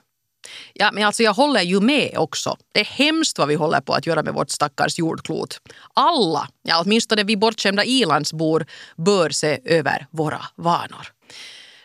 Ja, 0.74 0.92
men 0.92 1.04
alltså 1.04 1.24
jag 1.24 1.34
håller 1.34 1.62
ju 1.62 1.80
med 1.80 2.18
också. 2.18 2.58
Det 2.74 2.80
är 2.80 2.86
hemskt 2.86 3.38
vad 3.38 3.48
vi 3.48 3.56
håller 3.56 3.82
på 3.82 3.94
att 3.94 4.06
göra 4.06 4.24
med 4.24 4.34
vårt 4.34 4.50
stackars 4.50 5.00
jordklot. 5.00 5.62
Alla, 5.94 6.48
ja, 6.62 6.82
åtminstone 6.86 7.24
vi 7.24 7.38
bortskämda 7.38 7.84
ilandsbor, 7.84 8.66
bör 8.98 9.30
se 9.30 9.60
över 9.66 10.08
våra 10.12 10.42
vanor. 10.56 11.08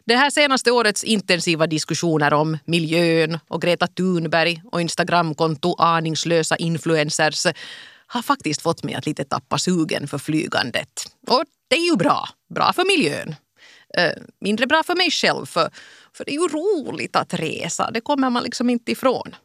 Det 0.04 0.16
här 0.16 0.30
senaste 0.30 0.70
årets 0.70 1.04
intensiva 1.04 1.66
diskussioner 1.66 2.32
om 2.32 2.58
miljön 2.64 3.38
och 3.48 3.62
Greta 3.62 3.86
Thunberg 3.86 4.62
och 4.72 4.80
Instagramkonto 4.80 5.74
aningslösa 5.78 6.56
influencers 6.56 7.46
har 8.06 8.22
faktiskt 8.22 8.62
fått 8.62 8.84
mig 8.84 8.94
att 8.94 9.06
lite 9.06 9.24
tappa 9.24 9.58
sugen 9.58 10.08
för 10.08 10.18
flygandet. 10.18 11.06
Och 11.26 11.44
det 11.68 11.76
är 11.76 11.90
ju 11.90 11.96
bra. 11.96 12.28
Bra 12.54 12.72
för 12.72 12.84
miljön. 12.84 13.34
Eh, 13.98 14.22
mindre 14.40 14.66
bra 14.66 14.82
för 14.82 14.94
mig 14.94 15.10
själv, 15.10 15.46
för, 15.46 15.70
för 16.12 16.24
det 16.24 16.30
är 16.30 16.40
ju 16.40 16.48
roligt 16.48 17.16
att 17.16 17.34
resa. 17.34 17.90
Det 17.90 18.00
kommer 18.00 18.30
man 18.30 18.42
liksom 18.42 18.70
inte 18.70 18.92
ifrån. 18.92 19.36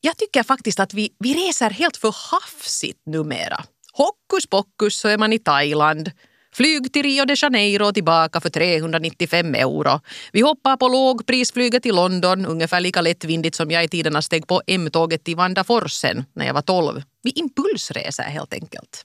Jag 0.00 0.16
tycker 0.16 0.42
faktiskt 0.42 0.80
att 0.80 0.94
vi, 0.94 1.12
vi 1.18 1.34
reser 1.34 1.70
helt 1.70 1.96
för 1.96 2.14
hafsigt 2.30 3.06
numera. 3.06 3.64
Hokus 3.92 4.46
pokus 4.46 4.96
så 4.96 5.08
är 5.08 5.18
man 5.18 5.32
i 5.32 5.38
Thailand. 5.38 6.10
Flyg 6.52 6.92
till 6.92 7.02
Rio 7.02 7.24
de 7.24 7.34
Janeiro 7.36 7.86
och 7.86 7.94
tillbaka 7.94 8.40
för 8.40 8.50
395 8.50 9.54
euro. 9.54 10.00
Vi 10.32 10.40
hoppar 10.40 10.76
på 10.76 10.88
lågprisflyget 10.88 11.82
till 11.82 11.94
London 11.94 12.46
ungefär 12.46 12.80
lika 12.80 13.00
lättvindigt 13.00 13.56
som 13.56 13.70
jag 13.70 13.84
i 13.84 13.88
tiderna 13.88 14.22
steg 14.22 14.46
på 14.46 14.62
M-tåget 14.66 15.24
till 15.24 15.36
Vandaforsen 15.36 16.24
när 16.32 16.46
jag 16.46 16.54
var 16.54 16.62
12. 16.62 17.02
Vi 17.22 17.30
impulsreser 17.30 18.22
helt 18.22 18.54
enkelt. 18.54 19.04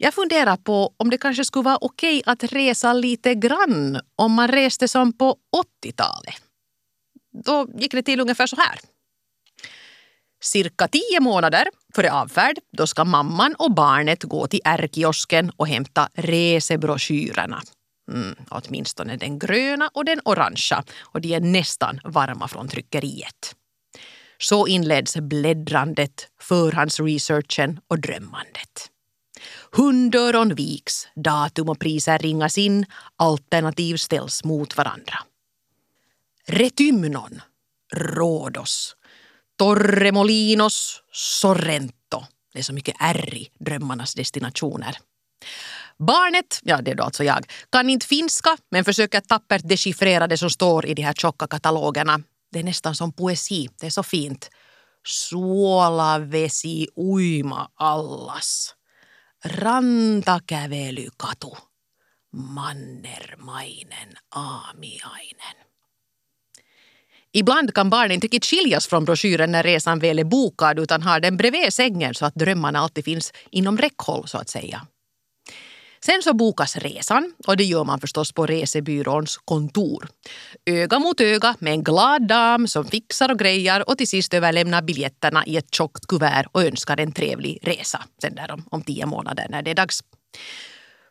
Jag 0.00 0.14
funderar 0.14 0.56
på 0.56 0.94
om 0.96 1.10
det 1.10 1.18
kanske 1.18 1.44
skulle 1.44 1.64
vara 1.64 1.78
okej 1.80 2.22
att 2.26 2.44
resa 2.44 2.92
lite 2.92 3.34
grann 3.34 4.00
om 4.16 4.32
man 4.32 4.48
reste 4.48 4.88
som 4.88 5.12
på 5.12 5.36
80-talet. 5.84 6.42
Då 7.44 7.66
gick 7.78 7.92
det 7.92 8.02
till 8.02 8.20
ungefär 8.20 8.46
så 8.46 8.56
här. 8.56 8.78
Cirka 10.42 10.88
tio 10.88 11.20
månader 11.20 11.68
före 11.94 12.12
avfärd 12.12 12.58
då 12.76 12.86
ska 12.86 13.04
mamman 13.04 13.54
och 13.58 13.74
barnet 13.74 14.22
gå 14.22 14.46
till 14.46 14.60
ärkiosken 14.64 15.50
och 15.56 15.68
hämta 15.68 16.08
resebroschyrerna. 16.14 17.62
Mm, 18.12 18.34
åtminstone 18.48 19.16
den 19.16 19.38
gröna 19.38 19.90
och 19.94 20.04
den 20.04 20.20
orangea 20.24 20.84
och 21.00 21.20
de 21.20 21.34
är 21.34 21.40
nästan 21.40 22.00
varma 22.04 22.48
från 22.48 22.68
tryckeriet. 22.68 23.54
Så 24.38 24.66
inleds 24.66 25.16
bläddrandet, 25.16 26.28
förhandsresearchen 26.40 27.80
och 27.88 28.00
drömmandet. 28.00 28.90
Hundöron 29.72 30.54
viks, 30.54 31.08
datum 31.16 31.68
och 31.68 31.78
priser 31.78 32.18
ringas 32.18 32.58
in, 32.58 32.86
alternativ 33.16 33.96
ställs 33.96 34.44
mot 34.44 34.76
varandra. 34.76 35.18
Retymnon, 36.46 37.40
Rhodos, 37.94 38.96
Torremolinos, 39.58 41.02
Sorrento. 41.12 42.24
Det 42.52 42.58
är 42.58 42.62
så 42.62 42.72
mycket 42.72 42.96
R 43.00 43.34
i 43.34 43.48
drömmarnas 43.64 44.14
destinationer. 44.14 44.98
Barnet, 45.98 46.60
ja 46.62 46.82
det 46.82 46.90
är 46.90 46.94
då 46.94 47.04
alltså 47.04 47.24
jag, 47.24 47.52
kan 47.70 47.90
inte 47.90 48.06
finska 48.06 48.56
men 48.70 48.84
försöker 48.84 49.20
tappert 49.20 49.68
dechiffrera 49.68 50.26
det 50.26 50.38
som 50.38 50.50
står 50.50 50.86
i 50.86 50.94
de 50.94 51.02
här 51.02 51.12
tjocka 51.12 51.46
katalogerna. 51.46 52.20
Det 52.52 52.58
är 52.58 52.64
nästan 52.64 52.94
som 52.94 53.12
poesi, 53.12 53.68
det 53.80 53.86
är 53.86 53.90
så 53.90 54.02
fint. 54.02 54.50
Suolavesi 55.06 56.86
uima 56.96 57.70
allas. 57.74 58.74
Rantakävelykatu. 59.48 61.56
Mannermainen 62.32 64.08
aamiainen. 64.30 65.56
Ibland 67.32 67.74
kan 67.74 67.90
barnen 67.90 68.12
inte 68.12 68.40
skiljas 68.40 68.86
från 68.86 69.04
broschyren 69.04 69.52
när 69.52 69.62
resan 69.62 69.98
väl 69.98 70.18
är 70.18 70.24
bokad 70.24 70.78
utan 70.78 71.02
har 71.02 71.20
den 71.20 71.36
bredvid 71.36 71.72
sängen 71.72 72.14
så 72.14 72.26
att 72.26 72.34
drömmarna 72.34 72.78
alltid 72.78 73.04
finns 73.04 73.32
inom 73.50 73.78
räckhåll 73.78 74.28
så 74.28 74.38
att 74.38 74.48
säga. 74.48 74.86
Sen 76.00 76.22
så 76.22 76.34
bokas 76.34 76.76
resan 76.76 77.32
och 77.46 77.56
det 77.56 77.64
gör 77.64 77.84
man 77.84 78.00
förstås 78.00 78.32
på 78.32 78.46
resebyråns 78.46 79.36
kontor. 79.36 80.08
Öga 80.66 80.98
mot 80.98 81.20
öga 81.20 81.54
med 81.58 81.72
en 81.72 81.82
glad 81.82 82.28
dam 82.28 82.68
som 82.68 82.84
fixar 82.84 83.30
och 83.30 83.38
grejar 83.38 83.88
och 83.88 83.98
till 83.98 84.08
sist 84.08 84.34
överlämnar 84.34 84.82
biljetterna 84.82 85.46
i 85.46 85.56
ett 85.56 85.74
tjockt 85.74 86.06
kuvert 86.06 86.46
och 86.52 86.62
önskar 86.62 87.00
en 87.00 87.12
trevlig 87.12 87.58
resa. 87.62 88.04
Sen 88.20 88.34
där 88.34 88.50
om, 88.50 88.64
om 88.70 88.82
tio 88.82 89.06
månader 89.06 89.46
när 89.50 89.62
det 89.62 89.70
är 89.70 89.74
dags. 89.74 90.00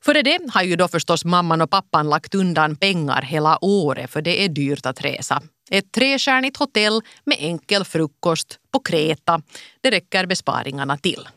Före 0.02 0.22
det 0.22 0.40
har 0.54 0.64
ju 0.64 0.76
då 0.76 0.88
förstås 0.88 1.26
mamman 1.26 1.62
och 1.62 1.70
pappan 1.70 2.10
lagt 2.10 2.36
undan 2.36 2.76
pengar 2.76 3.22
hela 3.22 3.58
året 3.66 4.12
för 4.12 4.22
det 4.22 4.44
är 4.44 4.50
dyrt 4.50 4.86
att 4.86 5.02
resa. 5.06 5.42
Ett 5.72 5.92
trestjärnigt 5.92 6.58
hotell 6.58 7.02
med 7.26 7.38
enkel 7.40 7.86
frukost 7.86 8.60
på 8.72 8.80
Kreta, 8.80 9.42
det 9.82 9.92
räcker 9.92 10.26
besparingarna 10.26 10.98
till. 10.98 11.28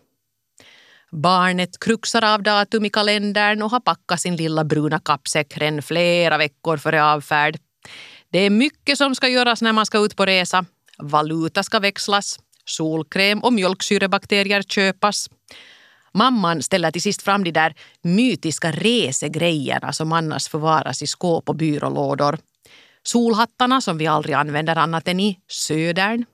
Barnet 1.13 1.81
kruxar 1.81 2.25
av 2.25 2.43
datum 2.43 2.85
i 2.85 2.91
kalendern 2.91 3.63
och 3.63 3.71
har 3.71 3.81
packat 3.81 4.21
sin 4.21 4.37
lilla 4.37 4.65
bruna 4.65 4.99
kappsäck 4.99 5.59
redan 5.59 5.83
flera 5.83 6.39
veckor 6.39 6.77
före 6.77 7.05
avfärd. 7.05 7.59
Det 8.33 8.39
är 8.39 8.51
mycket 8.51 8.99
som 8.99 9.15
ska 9.15 9.29
göras 9.29 9.63
när 9.63 9.73
man 9.73 9.87
ska 9.87 9.99
ut 9.99 10.17
på 10.17 10.27
resa. 10.27 10.65
Valuta 10.99 11.63
ska 11.63 11.79
växlas, 11.79 12.39
solkräm 12.65 13.39
och 13.39 13.53
mjölksyrebakterier 13.53 14.63
köpas. 14.63 15.29
Mamman 16.15 16.63
ställer 16.63 16.91
till 16.91 17.03
sist 17.03 17.23
fram 17.23 17.45
de 17.45 17.51
där 17.51 17.75
mytiska 18.03 18.73
resegrejerna 18.73 19.93
som 19.93 20.13
annars 20.13 20.49
förvaras 20.49 21.03
i 21.03 21.07
skåp 21.07 21.49
och 21.49 21.57
byrålådor. 21.57 22.39
Solhattarna 23.03 23.81
som 23.81 23.99
vi 23.99 24.07
aldrig 24.07 24.35
använder 24.35 24.77
annat 24.77 25.09
än 25.09 25.21
i 25.21 25.39
södern, 25.49 26.25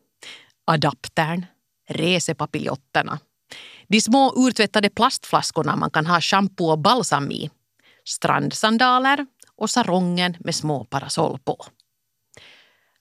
adaptern, 0.66 1.46
resepapiljotterna 1.88 3.18
de 3.88 4.00
små 4.00 4.32
urtvättade 4.36 4.90
plastflaskorna 4.90 5.76
man 5.76 5.90
kan 5.90 6.06
ha 6.06 6.20
shampoo 6.20 6.70
och 6.70 6.78
balsam 6.78 7.30
i. 7.30 7.50
Strandsandaler 8.04 9.26
och 9.56 9.70
sarongen 9.70 10.36
med 10.40 10.54
små 10.54 10.84
parasoll 10.84 11.38
på. 11.38 11.66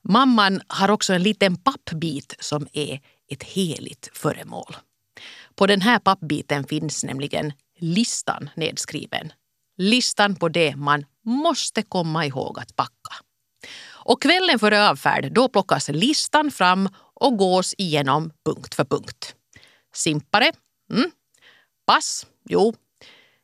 Mamman 0.02 0.62
har 0.68 0.92
också 0.92 1.14
en 1.14 1.24
liten 1.24 1.58
pappbit 1.58 2.36
som 2.40 2.68
är 2.74 3.00
ett 3.32 3.44
heligt 3.44 4.10
föremål. 4.14 4.76
På 5.56 5.68
den 5.68 5.82
här 5.82 6.00
pappbiten 6.00 6.64
finns 6.64 7.04
nämligen 7.04 7.54
listan 7.80 8.50
nedskriven. 8.56 9.34
Listan 9.78 10.36
på 10.36 10.50
det 10.50 10.76
man 10.76 11.06
måste 11.26 11.82
komma 11.82 12.26
ihåg 12.26 12.60
att 12.60 12.76
packa. 12.76 13.16
Och 13.92 14.22
kvällen 14.22 14.60
före 14.60 14.90
avfärd 14.90 15.34
då 15.34 15.50
plockas 15.50 15.90
listan 15.90 16.52
fram 16.52 16.90
och 17.14 17.38
gås 17.38 17.76
igenom 17.78 18.32
punkt 18.46 18.76
för 18.76 18.86
punkt. 18.86 19.36
Simpare 19.96 20.52
Mm. 20.96 21.12
Pass? 21.86 22.26
Jo. 22.50 22.74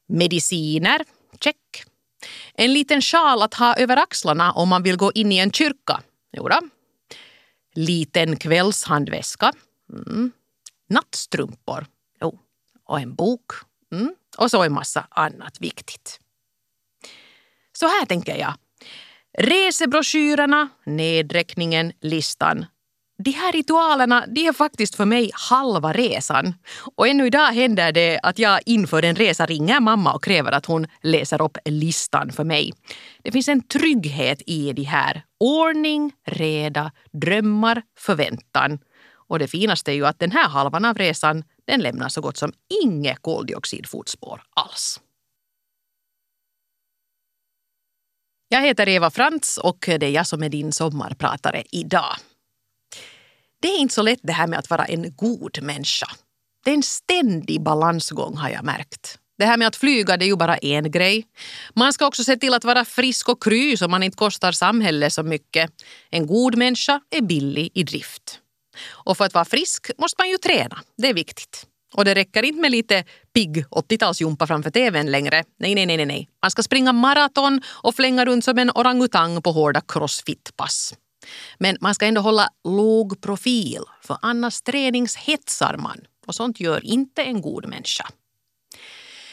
Mediciner? 0.07 1.05
Check. 1.39 1.83
En 2.53 2.73
liten 2.73 3.01
sjal 3.01 3.41
att 3.41 3.53
ha 3.53 3.75
över 3.75 3.97
axlarna 3.97 4.51
om 4.51 4.69
man 4.69 4.83
vill 4.83 4.97
gå 4.97 5.11
in 5.11 5.31
i 5.31 5.37
en 5.37 5.51
kyrka? 5.51 6.01
Jodå. 6.37 6.59
Liten 7.75 8.37
kvällshandväska? 8.37 9.53
Mm. 9.93 10.31
Nattstrumpor? 10.89 11.85
Jo. 12.21 12.39
Och 12.83 12.99
en 12.99 13.15
bok? 13.15 13.51
Mm. 13.91 14.15
Och 14.37 14.51
så 14.51 14.63
en 14.63 14.73
massa 14.73 15.07
annat 15.09 15.61
viktigt. 15.61 16.19
Så 17.73 17.85
här 17.85 18.05
tänker 18.05 18.37
jag. 18.37 18.53
Resebroschyrerna, 19.37 20.69
nedräkningen, 20.85 21.93
listan 22.01 22.65
de 23.23 23.31
här 23.31 23.51
ritualerna 23.51 24.25
de 24.27 24.47
är 24.47 24.53
faktiskt 24.53 24.95
för 24.95 25.05
mig 25.05 25.31
halva 25.33 25.93
resan. 25.93 26.53
Och 26.95 27.07
ännu 27.07 27.27
idag 27.27 27.47
händer 27.47 27.91
det 27.91 28.19
att 28.23 28.39
jag 28.39 28.59
inför 28.65 29.03
en 29.03 29.15
resa 29.15 29.45
ringer 29.45 29.79
mamma 29.79 30.13
och 30.13 30.23
kräver 30.23 30.51
att 30.51 30.65
hon 30.65 30.87
läser 31.01 31.41
upp 31.41 31.57
listan 31.65 32.31
för 32.31 32.43
mig. 32.43 32.73
Det 33.23 33.31
finns 33.31 33.47
en 33.47 33.67
trygghet 33.67 34.41
i 34.45 34.73
de 34.73 34.83
här. 34.83 35.23
Ordning, 35.39 36.11
reda, 36.27 36.91
drömmar, 37.11 37.81
förväntan. 37.97 38.79
Och 39.13 39.39
det 39.39 39.47
finaste 39.47 39.91
är 39.91 39.95
ju 39.95 40.05
att 40.05 40.19
den 40.19 40.31
här 40.31 40.49
halvan 40.49 40.85
av 40.85 40.97
resan 40.97 41.43
den 41.65 41.79
lämnar 41.79 42.09
så 42.09 42.21
gott 42.21 42.37
som 42.37 42.53
inget 42.83 43.21
koldioxidfotspår 43.21 44.41
alls. 44.55 44.99
Jag 48.47 48.61
heter 48.61 48.89
Eva 48.89 49.09
Frantz 49.09 49.57
och 49.57 49.77
det 49.79 50.05
är 50.05 50.09
jag 50.09 50.27
som 50.27 50.43
är 50.43 50.49
din 50.49 50.71
sommarpratare 50.71 51.63
idag. 51.71 52.15
Det 53.61 53.67
är 53.67 53.77
inte 53.77 53.93
så 53.93 54.01
lätt 54.01 54.19
det 54.23 54.33
här 54.33 54.47
med 54.47 54.59
att 54.59 54.69
vara 54.69 54.85
en 54.85 55.15
god 55.15 55.61
människa. 55.61 56.07
Det 56.65 56.71
är 56.71 56.75
en 56.75 56.83
ständig 56.83 57.61
balansgång 57.63 58.37
har 58.37 58.49
jag 58.49 58.63
märkt. 58.63 59.17
Det 59.37 59.45
här 59.45 59.57
med 59.57 59.67
att 59.67 59.75
flyga 59.75 60.17
det 60.17 60.25
är 60.25 60.27
ju 60.27 60.35
bara 60.35 60.57
en 60.57 60.91
grej. 60.91 61.25
Man 61.75 61.93
ska 61.93 62.07
också 62.07 62.23
se 62.23 62.37
till 62.37 62.53
att 62.53 62.63
vara 62.63 62.85
frisk 62.85 63.29
och 63.29 63.43
kry 63.43 63.77
så 63.77 63.87
man 63.87 64.03
inte 64.03 64.17
kostar 64.17 64.51
samhället 64.51 65.13
så 65.13 65.23
mycket. 65.23 65.71
En 66.09 66.27
god 66.27 66.57
människa 66.57 67.01
är 67.09 67.21
billig 67.21 67.71
i 67.73 67.83
drift. 67.83 68.39
Och 68.89 69.17
för 69.17 69.25
att 69.25 69.33
vara 69.33 69.45
frisk 69.45 69.91
måste 69.97 70.15
man 70.21 70.29
ju 70.29 70.37
träna. 70.37 70.79
Det 70.97 71.07
är 71.07 71.13
viktigt. 71.13 71.67
Och 71.93 72.05
det 72.05 72.15
räcker 72.15 72.43
inte 72.43 72.61
med 72.61 72.71
lite 72.71 73.03
pigg 73.33 73.65
80-talsjumpa 73.65 74.47
framför 74.47 74.71
tvn 74.71 75.11
längre. 75.11 75.43
Nej, 75.59 75.75
nej, 75.75 75.85
nej, 75.85 76.05
nej. 76.05 76.29
Man 76.41 76.51
ska 76.51 76.63
springa 76.63 76.93
maraton 76.93 77.61
och 77.67 77.95
flänga 77.95 78.25
runt 78.25 78.45
som 78.45 78.57
en 78.57 78.71
orangutang 78.75 79.41
på 79.41 79.51
hårda 79.51 79.81
crossfitpass. 79.87 80.93
Men 81.57 81.77
man 81.81 81.95
ska 81.95 82.05
ändå 82.05 82.21
hålla 82.21 82.49
låg 82.63 83.21
profil, 83.21 83.81
för 84.01 84.17
annars 84.21 84.61
träningshetsar 84.61 85.77
man. 85.77 86.01
Och 86.27 86.35
sånt 86.35 86.59
gör 86.59 86.85
inte 86.85 87.23
en 87.23 87.41
god 87.41 87.65
människa. 87.65 88.07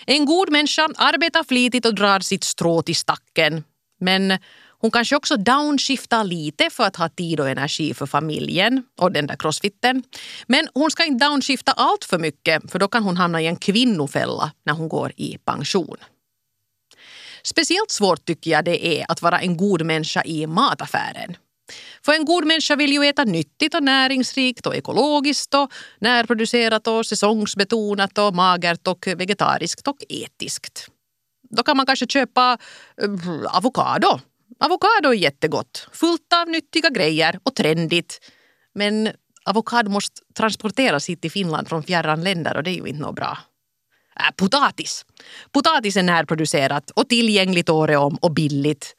En 0.07 0.25
god 0.25 0.50
människa 0.50 0.88
arbetar 0.97 1.45
flitigt 1.45 1.87
och 1.87 1.95
drar 1.95 2.21
sitt 2.21 2.45
strå 2.45 2.83
till 2.83 2.97
stacken. 2.97 3.64
Men 4.00 4.38
hon 4.80 4.90
kanske 4.90 5.16
också 5.16 5.37
downshiftar 5.37 6.25
lite 6.25 6.71
för 6.71 6.85
att 6.85 6.97
ha 6.97 7.09
tid 7.09 7.40
och 7.40 7.49
energi 7.49 7.95
för 7.95 8.07
familjen 8.07 8.83
och 9.00 9.12
den 9.12 9.26
där 9.26 9.37
crossfitten. 9.37 10.02
Men 10.47 10.68
hon 10.75 10.90
ska 10.90 11.04
inte 11.04 11.26
downshifta 11.26 11.73
allt 11.73 12.04
för 12.04 12.18
mycket 12.18 12.71
för 12.71 12.78
då 12.78 12.88
kan 12.88 13.02
hon 13.02 13.16
hamna 13.16 13.42
i 13.42 13.47
en 13.47 13.57
kvinnofälla 13.57 14.52
när 14.64 14.73
hon 14.73 14.88
går 14.88 15.12
i 15.16 15.38
pension. 15.38 15.97
Speciellt 17.42 17.90
svårt 17.90 18.25
tycker 18.25 18.50
jag 18.50 18.64
det 18.64 18.87
är 18.87 19.07
att 19.09 19.23
vara 19.23 19.40
en 19.40 19.57
god 19.57 19.87
människa 19.87 20.23
i 20.25 20.47
mataffären. 20.47 21.37
För 22.04 22.12
en 22.12 22.25
god 22.25 22.44
människa 22.44 22.76
vill 22.76 22.92
ju 22.92 23.04
äta 23.04 23.25
nyttigt 23.25 23.75
och 23.75 23.82
näringsrikt 23.82 24.66
och 24.66 24.76
ekologiskt 24.76 25.54
och 25.54 25.72
närproducerat 26.00 26.87
och 26.87 27.06
säsongsbetonat 27.06 28.18
och 28.18 28.34
magert 28.34 28.87
och 28.87 29.06
vegetariskt 29.06 29.88
och 29.88 29.96
etiskt. 30.08 30.88
Då 31.50 31.62
kan 31.62 31.76
man 31.76 31.87
kanske 31.87 32.06
köpa 32.06 32.58
eh, 33.02 33.56
avokado. 33.56 34.20
Avokado 34.60 35.08
är 35.08 35.14
jättegott, 35.14 35.88
fullt 35.92 36.32
av 36.42 36.48
nyttiga 36.48 36.90
grejer 36.90 37.40
och 37.42 37.54
trendigt. 37.54 38.20
Men 38.75 39.10
avokado 39.44 39.90
måste 39.90 40.20
transporteras 40.34 41.08
hit 41.08 41.22
till 41.22 41.30
Finland 41.30 41.68
från 41.68 41.82
fjärran 41.82 42.25
länder 42.25 42.56
och 42.56 42.62
det 42.62 42.70
är 42.70 42.75
ju 42.75 42.87
inte 42.87 43.02
något 43.02 43.16
bra. 43.16 43.38
Äh, 44.20 44.34
potatis. 44.37 45.04
Potatis 45.52 45.96
är 45.96 46.02
närproducerat 46.02 46.90
och 46.90 47.08
tillgängligt 47.08 47.68
året 47.68 47.98
om 47.98 48.16
och 48.16 48.32
billigt. 48.34 48.94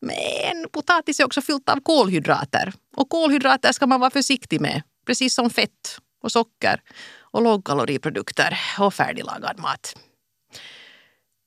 Men 0.00 0.68
potatis 0.72 1.20
är 1.20 1.24
också 1.24 1.42
fyllt 1.42 1.68
av 1.68 1.80
kolhydrater. 1.80 2.72
Och 2.96 3.08
kolhydrater 3.08 3.72
ska 3.72 3.86
man 3.86 4.00
vara 4.00 4.10
försiktig 4.10 4.60
med. 4.60 4.82
Precis 5.06 5.34
som 5.34 5.50
fett 5.50 5.98
och 6.22 6.32
socker 6.32 6.80
och 7.20 7.42
lågkaloriprodukter 7.42 8.58
och 8.78 8.94
färdiglagad 8.94 9.58
mat. 9.58 9.96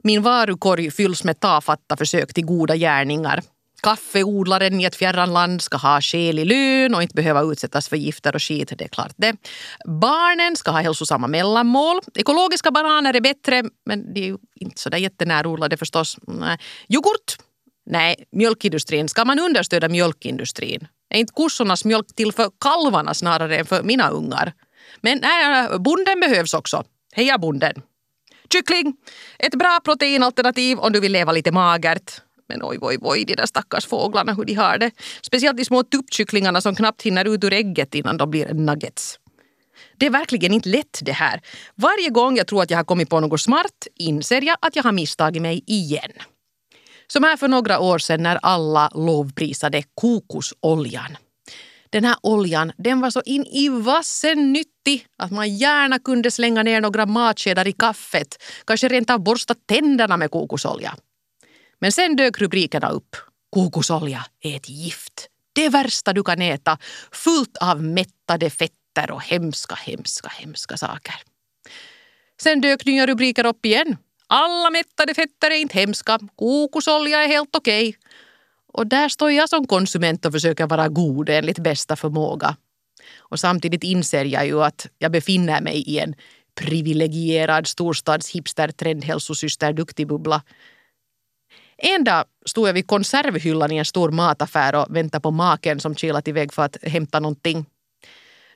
Min 0.04 0.22
varukorg 0.22 0.92
fylls 0.92 1.24
med 1.24 1.40
tafatta 1.40 1.98
försök 1.98 2.34
till 2.34 2.46
goda 2.46 2.76
gärningar. 2.76 3.42
Kaffeodlaren 3.84 4.80
i 4.82 4.84
ett 4.84 4.96
fjärran 4.96 5.34
land 5.34 5.62
ska 5.62 5.78
ha 5.78 6.02
skälig 6.02 6.46
lön 6.46 6.96
och 6.96 7.02
inte 7.02 7.16
behöva 7.16 7.42
utsättas 7.42 7.90
för 7.90 7.98
gifter 7.98 8.36
och 8.36 8.44
skit, 8.44 8.74
det 8.78 8.84
är 8.84 8.88
klart 8.88 9.14
det. 9.16 9.36
Barnen 9.86 10.56
ska 10.56 10.72
ha 10.72 10.80
hälsosamma 10.80 11.28
mellanmål. 11.28 12.00
Ekologiska 12.16 12.72
bananer 12.72 13.14
är 13.14 13.22
bättre, 13.22 13.64
men 13.86 14.14
det 14.14 14.20
är 14.20 14.26
ju 14.26 14.38
inte 14.56 14.82
så 14.82 14.90
där 14.90 14.98
jättenärodlade 14.98 15.78
förstås. 15.78 16.18
Yoghurt 16.90 17.38
Nej, 17.86 18.26
mjölkindustrin. 18.32 19.10
Ska 19.10 19.26
man 19.26 19.40
understödja 19.40 19.90
mjölkindustrin? 19.90 20.88
Är 21.10 21.20
inte 21.20 21.34
kossornas 21.34 21.86
mjölk 21.86 22.16
till 22.16 22.32
för 22.32 22.50
kalvarna 22.60 23.14
snarare 23.14 23.58
än 23.58 23.66
för 23.66 23.84
mina 23.84 24.10
ungar? 24.10 24.54
Men 25.02 25.20
nej, 25.22 25.66
äh, 25.66 25.78
bonden 25.78 26.20
behövs 26.20 26.54
också. 26.54 26.84
Heja 27.16 27.38
bonden! 27.38 27.82
Kyckling! 28.54 28.96
Ett 29.40 29.56
bra 29.56 29.80
proteinalternativ 29.84 30.80
om 30.80 30.92
du 30.92 31.00
vill 31.00 31.12
leva 31.12 31.32
lite 31.32 31.52
magert. 31.52 32.22
Men 32.50 32.60
oj, 32.64 32.78
oj, 32.82 32.98
oj, 33.02 33.26
de 33.26 33.36
där 33.36 33.46
stackars 33.46 33.86
fåglarna 33.86 34.34
hur 34.34 34.46
de 34.46 34.54
har 34.54 34.78
det. 34.78 34.92
Speciellt 35.22 35.58
de 35.58 35.66
små 35.66 35.84
tuppkycklingarna 35.84 36.62
som 36.62 36.76
knappt 36.76 37.02
hinner 37.02 37.26
ut 37.26 37.44
ur 37.44 37.54
ägget 37.54 37.96
innan 37.96 38.18
de 38.18 38.30
blir 38.30 38.54
nuggets. 38.54 39.20
Det 39.98 40.06
är 40.06 40.10
verkligen 40.10 40.54
inte 40.54 40.70
lätt 40.70 41.00
det 41.02 41.12
här. 41.12 41.42
Varje 41.76 42.10
gång 42.10 42.38
jag 42.38 42.48
tror 42.48 42.64
att 42.64 42.70
jag 42.70 42.78
har 42.78 42.84
kommit 42.84 43.10
på 43.10 43.20
något 43.20 43.42
smart 43.42 43.88
inser 43.96 44.42
jag 44.42 44.58
att 44.62 44.76
jag 44.76 44.84
har 44.84 44.92
misstagit 44.92 45.42
mig 45.42 45.64
igen. 45.68 46.12
Som 47.08 47.24
här 47.24 47.38
för 47.38 47.48
några 47.48 47.80
år 47.80 47.98
sedan 47.98 48.24
när 48.24 48.40
alla 48.42 48.90
lovprisade 48.94 49.84
kokosoljan. 49.96 51.18
Den 51.90 52.06
här 52.06 52.16
oljan 52.22 52.72
den 52.78 53.02
var 53.02 53.10
så 53.10 53.22
in 53.26 53.46
i 53.46 53.70
vassen 53.70 54.54
nyttig 54.54 55.08
att 55.18 55.32
man 55.32 55.56
gärna 55.56 56.00
kunde 56.00 56.32
slänga 56.32 56.64
ner 56.64 56.82
några 56.82 57.06
matskedar 57.06 57.68
i 57.68 57.74
kaffet. 57.74 58.44
Kanske 58.66 58.88
rent 58.88 59.10
av 59.10 59.20
borsta 59.20 59.56
tänderna 59.66 60.18
med 60.18 60.32
kokosolja. 60.32 60.96
Men 61.80 61.92
sen 61.92 62.16
dök 62.16 62.42
rubrikerna 62.42 62.90
upp. 62.90 63.16
Kokosolja 63.50 64.26
är 64.42 64.56
ett 64.56 64.70
gift. 64.70 65.28
Det 65.56 65.70
värsta 65.70 66.14
du 66.14 66.24
kan 66.24 66.42
äta. 66.42 66.78
Fullt 67.12 67.58
av 67.58 67.84
mättade 67.84 68.50
fetter 68.50 69.12
och 69.12 69.24
hemska, 69.24 69.76
hemska, 69.76 70.30
hemska 70.30 70.78
saker. 70.78 71.16
Sen 72.42 72.62
dök 72.62 72.86
nya 72.86 73.08
rubriker 73.08 73.46
upp 73.46 73.66
igen. 73.66 73.98
Alla 74.28 74.70
mättade 74.70 75.14
fetter 75.14 75.52
är 75.52 75.56
inte 75.56 75.80
hemska. 75.80 76.20
Kokosolja 76.36 77.24
är 77.24 77.28
helt 77.28 77.56
okej. 77.56 77.90
Okay. 77.90 78.00
Och 78.74 78.88
där 78.88 79.10
står 79.10 79.32
jag 79.32 79.50
som 79.50 79.68
konsument 79.68 80.26
och 80.26 80.32
försöker 80.32 80.68
vara 80.68 80.88
god 80.88 81.30
enligt 81.30 81.60
bästa 81.60 81.96
förmåga. 81.96 82.56
Och 83.18 83.40
samtidigt 83.40 83.84
inser 83.84 84.26
jag 84.26 84.46
ju 84.46 84.64
att 84.64 84.88
jag 84.98 85.12
befinner 85.12 85.62
mig 85.62 85.78
i 85.78 86.00
en 86.00 86.16
privilegierad 86.56 87.68
storstads 87.68 88.30
hipster 88.30 88.68
trendhälsosyster 88.68 89.74
duktigbubbla. 89.74 90.42
En 91.78 92.04
dag 92.04 92.26
stod 92.46 92.68
jag 92.68 92.74
vid 92.74 92.88
konservhyllan 92.88 93.72
i 93.72 93.78
en 93.78 93.86
stor 93.86 94.12
mataffär 94.12 94.76
och 94.76 94.96
väntade 94.96 95.22
på 95.22 95.32
maken 95.32 95.80
som 95.80 95.96
kilat 95.96 96.28
iväg 96.28 96.54
för 96.54 96.64
att 96.64 96.78
hämta 96.84 97.20
någonting. 97.20 97.66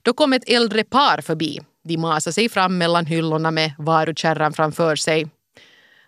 Då 0.01 0.13
kom 0.13 0.33
ett 0.33 0.49
äldre 0.49 0.83
par 0.83 1.21
förbi. 1.21 1.59
De 1.83 1.97
masade 1.97 2.33
sig 2.33 2.49
fram 2.49 2.77
mellan 2.77 3.05
hyllorna 3.05 3.51
med 3.51 3.73
varukärran 3.77 4.53
framför 4.53 4.95
sig. 4.95 5.27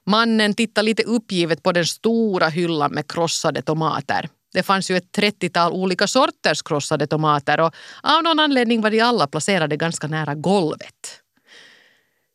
Mannen 0.09 0.53
tittade 0.53 0.85
lite 0.85 1.03
uppgivet 1.03 1.63
på 1.63 1.71
den 1.71 1.85
stora 1.85 2.49
hyllan 2.49 2.91
med 2.91 3.11
krossade 3.11 3.61
tomater. 3.61 4.29
Det 4.53 4.63
fanns 4.63 4.91
ju 4.91 4.97
ett 4.97 5.17
30-tal 5.17 5.71
olika 5.71 6.07
sorters 6.07 6.61
krossade 6.61 7.07
tomater 7.07 7.59
och 7.59 7.75
av 8.03 8.23
någon 8.23 8.39
anledning 8.39 8.81
var 8.81 8.89
de 8.89 9.01
alla 9.01 9.27
placerade 9.27 9.77
ganska 9.77 10.07
nära 10.07 10.35
golvet. 10.35 11.21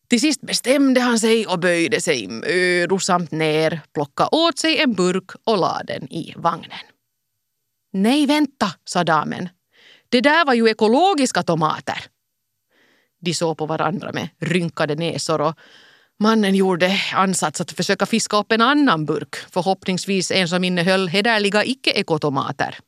Till 0.08 0.20
sist 0.20 0.40
bestämde 0.40 1.00
han 1.00 1.18
sig 1.18 1.46
och 1.46 1.58
böjde 1.58 2.00
sig 2.00 2.28
mödosamt 2.28 3.30
ner, 3.30 3.80
plockade 3.94 4.28
åt 4.32 4.58
sig 4.58 4.78
en 4.78 4.92
burk 4.92 5.30
och 5.44 5.58
lade 5.58 5.92
den 5.92 6.12
i 6.12 6.34
vagnen. 6.36 6.84
Nej, 7.92 8.26
vänta, 8.26 8.72
sa 8.84 9.04
damen. 9.04 9.48
Det 10.08 10.20
där 10.20 10.46
var 10.46 10.54
ju 10.54 10.68
ekologiska 10.68 11.42
tomater. 11.42 11.98
De 13.20 13.34
såg 13.34 13.58
på 13.58 13.66
varandra 13.66 14.12
med 14.12 14.28
rynkade 14.40 14.94
näsor 14.94 15.40
och 15.40 15.54
Mannen 16.20 16.54
gjorde 16.54 17.00
ansats 17.14 17.60
att 17.60 17.72
försöka 17.72 18.06
fiska 18.06 18.36
upp 18.36 18.52
en 18.52 18.60
annan 18.60 19.06
burk, 19.06 19.36
förhoppningsvis 19.50 20.30
en 20.30 20.48
som 20.48 20.64
innehöll 20.64 21.08
hederliga 21.08 21.64
icke-ekotomater. 21.64 22.78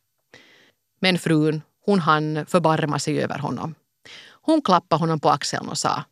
Men 1.00 1.18
frun, 1.18 1.62
hon 1.84 2.00
hann 2.00 2.46
förbarma 2.46 2.98
sig 2.98 3.22
över 3.22 3.38
honom. 3.38 3.74
Hon 4.42 4.62
klappade 4.62 5.00
honom 5.00 5.20
på 5.20 5.30
axeln 5.30 5.68
och 5.68 5.78
sa 5.78 6.04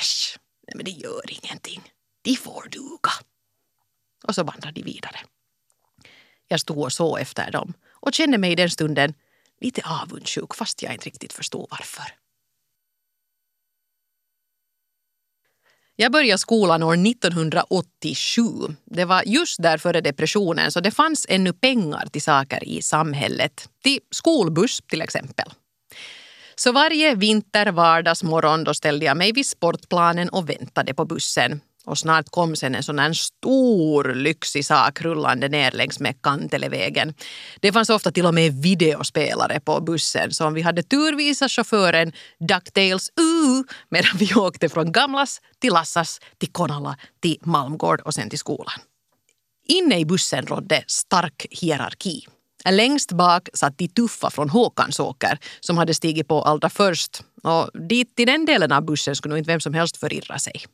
Äsch, 0.00 0.38
nej 0.66 0.76
men 0.76 0.84
det 0.84 0.90
gör 0.90 1.30
ingenting. 1.44 1.92
De 2.22 2.36
får 2.36 2.68
duga. 2.70 3.10
Och 4.24 4.34
så 4.34 4.42
vandrade 4.44 4.72
de 4.72 4.82
vidare. 4.82 5.16
Jag 6.48 6.60
stod 6.60 6.78
och 6.78 6.92
såg 6.92 7.20
efter 7.20 7.50
dem 7.50 7.72
och 7.90 8.14
kände 8.14 8.38
mig 8.38 8.52
i 8.52 8.54
den 8.54 8.70
stunden 8.70 9.14
lite 9.60 9.82
avundsjuk 10.02 10.54
fast 10.54 10.82
jag 10.82 10.92
inte 10.92 11.06
riktigt 11.06 11.32
förstod 11.32 11.66
varför. 11.70 12.14
Jag 16.02 16.12
började 16.12 16.38
skolan 16.38 16.82
år 16.82 16.94
1987. 16.94 18.42
Det 18.84 19.04
var 19.04 19.22
just 19.26 19.62
där 19.62 19.78
före 19.78 20.00
depressionen 20.00 20.72
så 20.72 20.80
det 20.80 20.90
fanns 20.90 21.26
ännu 21.28 21.52
pengar 21.52 22.06
till 22.06 22.22
saker 22.22 22.64
i 22.64 22.82
samhället. 22.82 23.68
Till 23.82 23.98
skolbuss 24.10 24.80
till 24.88 25.02
exempel. 25.02 25.46
Så 26.54 26.72
varje 26.72 27.14
vinter, 27.14 27.72
vardagsmorgon 27.72 28.64
då 28.64 28.74
ställde 28.74 29.04
jag 29.04 29.16
mig 29.16 29.32
vid 29.32 29.46
sportplanen 29.46 30.28
och 30.28 30.48
väntade 30.48 30.94
på 30.94 31.04
bussen. 31.04 31.60
Och 31.84 31.98
snart 31.98 32.30
kom 32.30 32.56
sen 32.56 32.74
en 32.74 32.82
sån 32.82 32.98
här 32.98 33.12
stor 33.12 34.14
lyxig 34.14 34.66
sak 34.66 35.00
rullande 35.00 35.48
ner 35.48 35.70
längs 35.70 36.00
med 36.00 36.22
Kantelevägen. 36.22 37.14
Det 37.60 37.72
fanns 37.72 37.90
ofta 37.90 38.10
till 38.10 38.26
och 38.26 38.34
med 38.34 38.62
videospelare 38.62 39.60
på 39.60 39.80
bussen 39.80 40.32
så 40.32 40.46
om 40.46 40.54
vi 40.54 40.62
hade 40.62 40.82
tur 40.82 41.16
visade 41.16 41.48
chauffören 41.48 42.12
Ducktails 42.48 43.10
uh, 43.20 43.62
medan 43.88 44.16
vi 44.18 44.34
åkte 44.34 44.68
från 44.68 44.92
Gamlas 44.92 45.40
till 45.58 45.72
Lassas 45.72 46.20
till 46.38 46.52
Konala 46.52 46.96
till 47.22 47.38
Malmgård 47.42 48.00
och 48.00 48.14
sen 48.14 48.30
till 48.30 48.38
skolan. 48.38 48.80
Inne 49.68 49.98
i 49.98 50.04
bussen 50.04 50.46
rådde 50.46 50.84
stark 50.86 51.46
hierarki. 51.50 52.26
Längst 52.68 53.12
bak 53.12 53.48
satt 53.54 53.78
de 53.78 53.88
tuffa 53.88 54.30
från 54.30 54.48
Håkansåker 54.50 55.38
som 55.60 55.78
hade 55.78 55.94
stigit 55.94 56.28
på 56.28 56.42
allra 56.42 56.70
först 56.70 57.22
och 57.42 57.70
dit 57.88 58.16
till 58.16 58.26
den 58.26 58.46
delen 58.46 58.72
av 58.72 58.84
bussen 58.84 59.16
skulle 59.16 59.32
nog 59.32 59.38
inte 59.38 59.50
vem 59.50 59.60
som 59.60 59.74
helst 59.74 59.96
förirra 59.96 60.38
sig. 60.38 60.64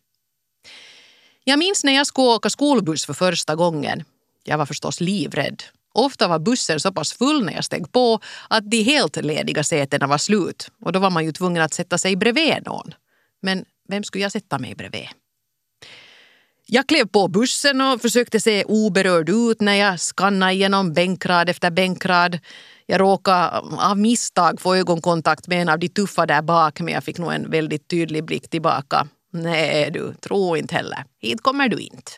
Jag 1.49 1.59
minns 1.59 1.85
när 1.85 1.93
jag 1.93 2.07
skulle 2.07 2.29
åka 2.29 2.51
skolbuss 2.51 3.07
för 3.07 3.15
första 3.15 3.55
gången. 3.55 4.05
Jag 4.45 4.59
var 4.59 4.67
förstås 4.67 5.01
livrädd. 5.01 5.63
Ofta 5.95 6.29
var 6.29 6.39
bussen 6.39 6.81
så 6.81 6.93
pass 6.93 7.13
full 7.13 7.45
när 7.45 7.53
jag 7.53 7.65
steg 7.65 7.93
på 7.93 8.21
att 8.51 8.71
de 8.71 8.83
helt 8.83 9.17
lediga 9.17 9.65
sätena 9.65 10.07
var 10.07 10.19
slut 10.19 10.71
och 10.83 10.93
då 10.93 10.99
var 10.99 11.11
man 11.11 11.25
ju 11.25 11.33
tvungen 11.33 11.63
att 11.63 11.75
sätta 11.75 11.99
sig 11.99 12.17
bredvid 12.17 12.67
någon. 12.67 12.95
Men 13.43 13.65
vem 13.89 14.05
skulle 14.05 14.23
jag 14.23 14.33
sätta 14.33 14.59
mig 14.59 14.75
bredvid? 14.75 15.09
Jag 16.67 16.87
klev 16.87 17.07
på 17.07 17.29
bussen 17.29 17.81
och 17.81 18.01
försökte 18.01 18.41
se 18.41 18.65
oberörd 18.65 19.29
ut 19.29 19.61
när 19.61 19.75
jag 19.75 20.01
skannade 20.01 20.53
igenom 20.53 20.93
bänkrad 20.93 21.49
efter 21.49 21.71
bänkrad. 21.71 22.39
Jag 22.87 23.01
råkade 23.01 23.59
av 23.79 23.99
misstag 23.99 24.61
få 24.61 24.75
ögonkontakt 24.75 25.49
med 25.49 25.63
en 25.63 25.69
av 25.69 25.79
de 25.79 25.89
tuffa 25.89 26.27
där 26.27 26.43
bak 26.43 26.81
men 26.81 26.95
jag 26.95 27.05
fick 27.05 27.19
nog 27.19 27.33
en 27.33 27.51
väldigt 27.51 27.89
tydlig 27.89 28.25
blick 28.25 28.51
tillbaka. 28.51 29.09
Nej 29.43 29.91
du, 29.91 30.15
tro 30.15 30.57
inte 30.57 30.75
heller. 30.75 31.05
Hit 31.19 31.43
kommer 31.43 31.69
du 31.69 31.79
inte. 31.79 32.13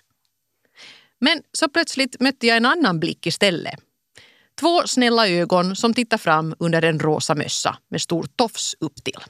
Men 1.20 1.42
så 1.52 1.68
plötsligt 1.68 2.20
mötte 2.20 2.46
jag 2.46 2.56
en 2.56 2.66
annan 2.66 3.00
blick 3.00 3.26
istället. 3.26 3.80
Två 4.60 4.82
snälla 4.86 5.28
ögon 5.28 5.76
som 5.76 5.94
tittade 5.94 6.22
fram 6.22 6.54
under 6.58 6.82
en 6.82 7.00
rosa 7.00 7.34
mössa 7.34 7.78
med 7.88 8.02
stor 8.02 8.26
tofs 8.36 8.74
upp 8.80 9.04
till. 9.04 9.20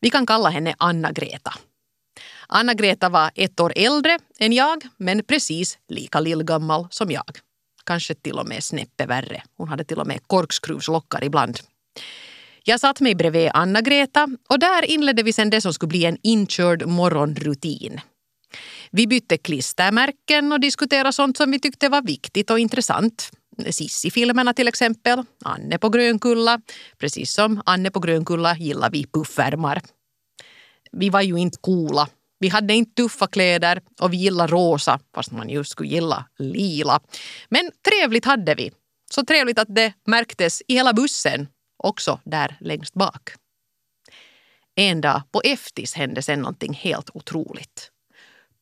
Vi 0.00 0.10
kan 0.10 0.26
kalla 0.26 0.48
henne 0.48 0.74
Anna-Greta. 0.78 1.54
Anna-Greta 2.46 3.08
var 3.08 3.30
ett 3.34 3.60
år 3.60 3.72
äldre 3.76 4.18
än 4.38 4.52
jag, 4.52 4.82
men 4.96 5.24
precis 5.24 5.78
lika 5.88 6.20
lillgammal 6.20 6.86
som 6.90 7.10
jag. 7.10 7.38
Kanske 7.84 8.14
till 8.14 8.38
och 8.38 8.48
med 8.48 8.64
snäppet 8.64 9.08
värre. 9.08 9.42
Hon 9.56 9.68
hade 9.68 9.84
till 9.84 9.98
och 9.98 10.06
med 10.06 10.20
korkskruvslockar 10.26 11.24
ibland. 11.24 11.58
Jag 12.64 12.80
satt 12.80 13.00
mig 13.00 13.14
bredvid 13.14 13.50
Anna-Greta 13.54 14.28
och 14.48 14.58
där 14.58 14.84
inledde 14.84 15.22
vi 15.22 15.32
sen 15.32 15.50
det 15.50 15.60
som 15.60 15.74
skulle 15.74 15.88
bli 15.88 16.04
en 16.04 16.18
inkörd 16.22 16.86
morgonrutin. 16.86 18.00
Vi 18.90 19.06
bytte 19.06 19.38
klistermärken 19.38 20.52
och 20.52 20.60
diskuterade 20.60 21.12
sånt 21.12 21.36
som 21.36 21.50
vi 21.50 21.60
tyckte 21.60 21.88
var 21.88 22.02
viktigt 22.02 22.50
och 22.50 22.58
intressant. 22.58 23.30
Sissi-filmerna 23.70 24.54
till 24.54 24.68
exempel, 24.68 25.22
Anne 25.44 25.78
på 25.78 25.88
Grönkulla. 25.88 26.60
Precis 26.98 27.32
som 27.32 27.62
Anne 27.66 27.90
på 27.90 28.00
Grönkulla 28.00 28.56
gillar 28.56 28.90
vi 28.90 29.06
puffärmar. 29.06 29.82
Vi 30.92 31.10
var 31.10 31.22
ju 31.22 31.36
inte 31.36 31.58
coola. 31.60 32.08
Vi 32.38 32.48
hade 32.48 32.74
inte 32.74 32.94
tuffa 32.94 33.26
kläder 33.26 33.80
och 34.00 34.12
vi 34.12 34.16
gillade 34.16 34.52
rosa, 34.52 35.00
fast 35.14 35.30
man 35.30 35.48
ju 35.48 35.64
skulle 35.64 35.88
gilla 35.88 36.24
lila. 36.38 37.00
Men 37.48 37.70
trevligt 37.88 38.24
hade 38.24 38.54
vi. 38.54 38.70
Så 39.10 39.24
trevligt 39.24 39.58
att 39.58 39.74
det 39.74 39.92
märktes 40.06 40.62
i 40.68 40.74
hela 40.74 40.92
bussen, 40.92 41.48
också 41.82 42.20
där 42.24 42.56
längst 42.60 42.94
bak. 42.94 43.30
En 44.74 45.00
dag 45.00 45.22
på 45.32 45.40
eftis 45.44 45.94
hände 45.94 46.22
sen 46.22 46.38
någonting 46.38 46.74
helt 46.74 47.10
otroligt. 47.14 47.90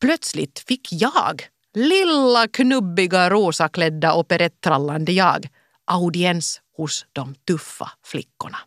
Plötsligt 0.01 0.59
fick 0.59 0.93
jag, 0.93 1.43
lilla 1.75 2.49
knubbiga 2.49 3.31
rosaklädda 3.31 4.15
operettrallande 4.15 5.13
jag, 5.13 5.49
audiens 5.85 6.61
hos 6.77 7.07
de 7.13 7.35
tuffa 7.35 7.91
flickorna. 8.05 8.59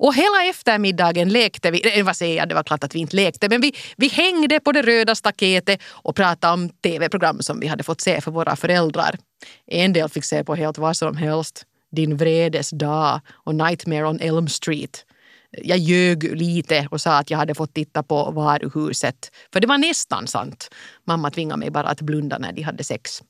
Och 0.00 0.14
hela 0.14 0.44
eftermiddagen 0.44 1.28
lekte 1.28 1.70
vi, 1.70 2.02
vad 2.02 2.16
säger 2.16 2.36
jag, 2.36 2.48
det 2.48 2.54
var 2.54 2.62
klart 2.62 2.84
att 2.84 2.94
vi 2.94 2.98
inte 2.98 3.16
lekte, 3.16 3.48
men 3.48 3.60
vi, 3.60 3.72
vi 3.96 4.08
hängde 4.08 4.60
på 4.60 4.72
det 4.72 4.82
röda 4.82 5.14
staketet 5.14 5.80
och 5.88 6.16
pratade 6.16 6.54
om 6.54 6.68
tv-program 6.68 7.42
som 7.42 7.60
vi 7.60 7.66
hade 7.66 7.82
fått 7.82 8.00
se 8.00 8.20
för 8.20 8.30
våra 8.30 8.56
föräldrar. 8.56 9.18
En 9.66 9.92
del 9.92 10.08
fick 10.08 10.24
se 10.24 10.44
på 10.44 10.54
helt 10.54 10.78
vad 10.78 10.96
som 10.96 11.16
helst. 11.16 11.64
Din 11.90 12.16
vredes 12.16 12.70
dag 12.70 13.20
och 13.30 13.54
Nightmare 13.54 14.06
on 14.06 14.20
Elm 14.20 14.48
Street. 14.48 15.04
Jag 15.50 15.78
ljög 15.78 16.36
lite 16.36 16.88
och 16.90 17.00
sa 17.00 17.18
att 17.18 17.30
jag 17.30 17.38
hade 17.38 17.54
fått 17.54 17.74
titta 17.74 18.02
på 18.02 18.30
varuhuset. 18.30 19.30
För 19.52 19.60
det 19.60 19.66
var 19.66 19.78
nästan 19.78 20.26
sant. 20.26 20.70
Mamma 21.04 21.30
tvingade 21.30 21.58
mig 21.58 21.70
bara 21.70 21.88
att 21.88 22.00
blunda 22.00 22.38
när 22.38 22.52
de 22.52 22.62
hade 22.62 22.84
sex. 22.84 23.22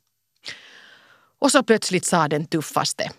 Och 1.40 1.53
så 1.53 1.62
plötsligt 1.62 2.05
sa 2.05 2.29
den 2.29 2.47
tuffaste. 2.47 3.11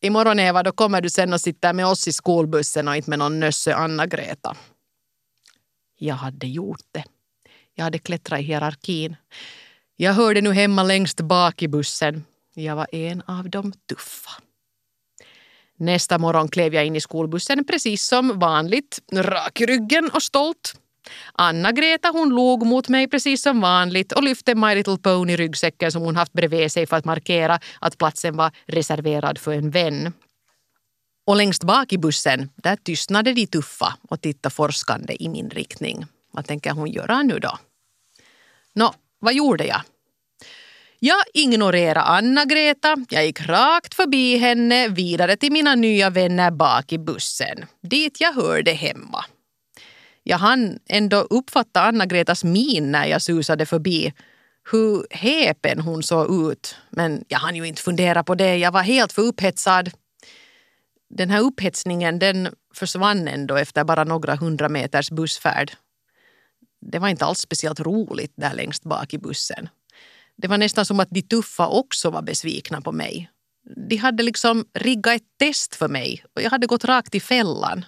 Imorgon 0.00 0.38
Eva, 0.38 0.62
då 0.62 0.72
kommer 0.72 1.00
du 1.00 1.10
sen 1.10 1.32
och 1.32 1.40
sitter 1.40 1.72
med 1.72 1.86
oss 1.86 2.08
i 2.08 2.12
skolbussen 2.12 2.88
och 2.88 2.96
inte 2.96 3.10
med 3.10 3.18
någon 3.18 3.40
nösse 3.40 3.74
Anna-Greta. 3.74 4.56
Jag 5.98 6.14
hade 6.14 6.46
gjort 6.46 6.86
det. 6.92 7.04
Jag 7.74 7.84
hade 7.84 7.98
klättrat 7.98 8.40
i 8.40 8.42
hierarkin. 8.42 9.16
Jag 9.96 10.12
hörde 10.12 10.40
nu 10.40 10.52
hemma 10.52 10.82
längst 10.82 11.20
bak 11.20 11.62
i 11.62 11.68
bussen. 11.68 12.24
Jag 12.54 12.76
var 12.76 12.86
en 12.92 13.22
av 13.26 13.50
de 13.50 13.72
tuffa. 13.72 14.30
Nästa 15.78 16.18
morgon 16.18 16.48
klev 16.48 16.74
jag 16.74 16.86
in 16.86 16.96
i 16.96 17.00
skolbussen 17.00 17.64
precis 17.64 18.06
som 18.06 18.38
vanligt, 18.38 18.98
rak 19.12 19.60
i 19.60 19.66
ryggen 19.66 20.10
och 20.14 20.22
stolt. 20.22 20.74
Anna-Greta 21.32 22.08
hon 22.08 22.28
log 22.28 22.66
mot 22.66 22.88
mig 22.88 23.08
precis 23.08 23.42
som 23.42 23.60
vanligt 23.60 24.12
och 24.12 24.22
lyfte 24.22 24.54
My 24.54 24.74
Little 24.74 24.98
Pony-ryggsäcken 24.98 25.92
som 25.92 26.02
hon 26.02 26.16
haft 26.16 26.32
bredvid 26.32 26.72
sig 26.72 26.86
för 26.86 26.96
att 26.96 27.04
markera 27.04 27.60
att 27.80 27.98
platsen 27.98 28.36
var 28.36 28.52
reserverad 28.66 29.38
för 29.38 29.52
en 29.52 29.70
vän. 29.70 30.12
Och 31.26 31.36
längst 31.36 31.64
bak 31.64 31.92
i 31.92 31.98
bussen, 31.98 32.50
där 32.56 32.76
tystnade 32.76 33.32
de 33.32 33.46
tuffa 33.46 33.96
och 34.08 34.20
tittade 34.20 34.54
forskande 34.54 35.22
i 35.22 35.28
min 35.28 35.50
riktning. 35.50 36.06
Vad 36.32 36.46
tänker 36.46 36.70
hon 36.70 36.90
göra 36.90 37.22
nu 37.22 37.38
då? 37.38 37.58
Nå, 38.74 38.94
vad 39.18 39.34
gjorde 39.34 39.66
jag? 39.66 39.80
Jag 41.04 41.22
ignorerade 41.34 42.00
Anna-Greta. 42.00 42.96
Jag 43.08 43.26
gick 43.26 43.40
rakt 43.40 43.94
förbi 43.94 44.36
henne 44.36 44.88
vidare 44.88 45.36
till 45.36 45.52
mina 45.52 45.74
nya 45.74 46.10
vänner 46.10 46.50
bak 46.50 46.92
i 46.92 46.98
bussen. 46.98 47.64
Dit 47.82 48.20
jag 48.20 48.32
hörde 48.32 48.72
hemma. 48.72 49.24
Jag 50.22 50.38
hann 50.38 50.78
ändå 50.88 51.16
uppfatta 51.16 51.82
Anna-Gretas 51.82 52.44
min 52.44 52.92
när 52.92 53.06
jag 53.06 53.22
susade 53.22 53.66
förbi. 53.66 54.12
Hur 54.70 55.06
häpen 55.10 55.80
hon 55.80 56.02
såg 56.02 56.50
ut. 56.50 56.76
Men 56.90 57.24
jag 57.28 57.38
hann 57.38 57.56
ju 57.56 57.64
inte 57.64 57.82
fundera 57.82 58.24
på 58.24 58.34
det. 58.34 58.56
Jag 58.56 58.72
var 58.72 58.82
helt 58.82 59.12
för 59.12 59.22
upphetsad. 59.22 59.90
Den 61.10 61.30
här 61.30 61.40
upphetsningen 61.40 62.18
den 62.18 62.48
försvann 62.74 63.28
ändå 63.28 63.56
efter 63.56 63.84
bara 63.84 64.04
några 64.04 64.34
hundra 64.34 64.68
meters 64.68 65.10
bussfärd. 65.10 65.72
Det 66.80 66.98
var 66.98 67.08
inte 67.08 67.24
alls 67.24 67.38
speciellt 67.38 67.80
roligt 67.80 68.32
där 68.36 68.54
längst 68.54 68.84
bak 68.84 69.14
i 69.14 69.18
bussen. 69.18 69.68
Det 70.36 70.48
var 70.48 70.58
nästan 70.58 70.86
som 70.86 71.00
att 71.00 71.10
de 71.10 71.22
tuffa 71.22 71.68
också 71.68 72.10
var 72.10 72.22
besvikna 72.22 72.80
på 72.80 72.92
mig. 72.92 73.30
De 73.88 73.96
hade 73.96 74.22
liksom 74.22 74.64
riggat 74.74 75.14
ett 75.14 75.22
test 75.38 75.74
för 75.74 75.88
mig 75.88 76.24
och 76.36 76.42
jag 76.42 76.50
hade 76.50 76.66
gått 76.66 76.84
rakt 76.84 77.14
i 77.14 77.20
fällan. 77.20 77.84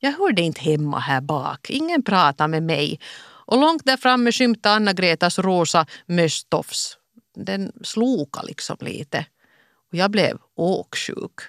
Jag 0.00 0.12
hörde 0.12 0.42
inte 0.42 0.60
hemma 0.60 0.98
här 0.98 1.20
bak. 1.20 1.70
Ingen 1.70 2.02
pratade 2.02 2.48
med 2.48 2.62
mig. 2.62 3.00
Och 3.46 3.60
långt 3.60 3.84
där 3.84 3.96
framme 3.96 4.32
skymtade 4.32 4.74
Anna-Gretas 4.74 5.38
rosa 5.38 5.86
möstofs. 6.06 6.96
Den 7.36 7.72
sloka 7.82 8.42
liksom 8.42 8.76
lite. 8.80 9.26
Och 9.92 9.98
jag 9.98 10.10
blev 10.10 10.38
åksjuk. 10.56 11.40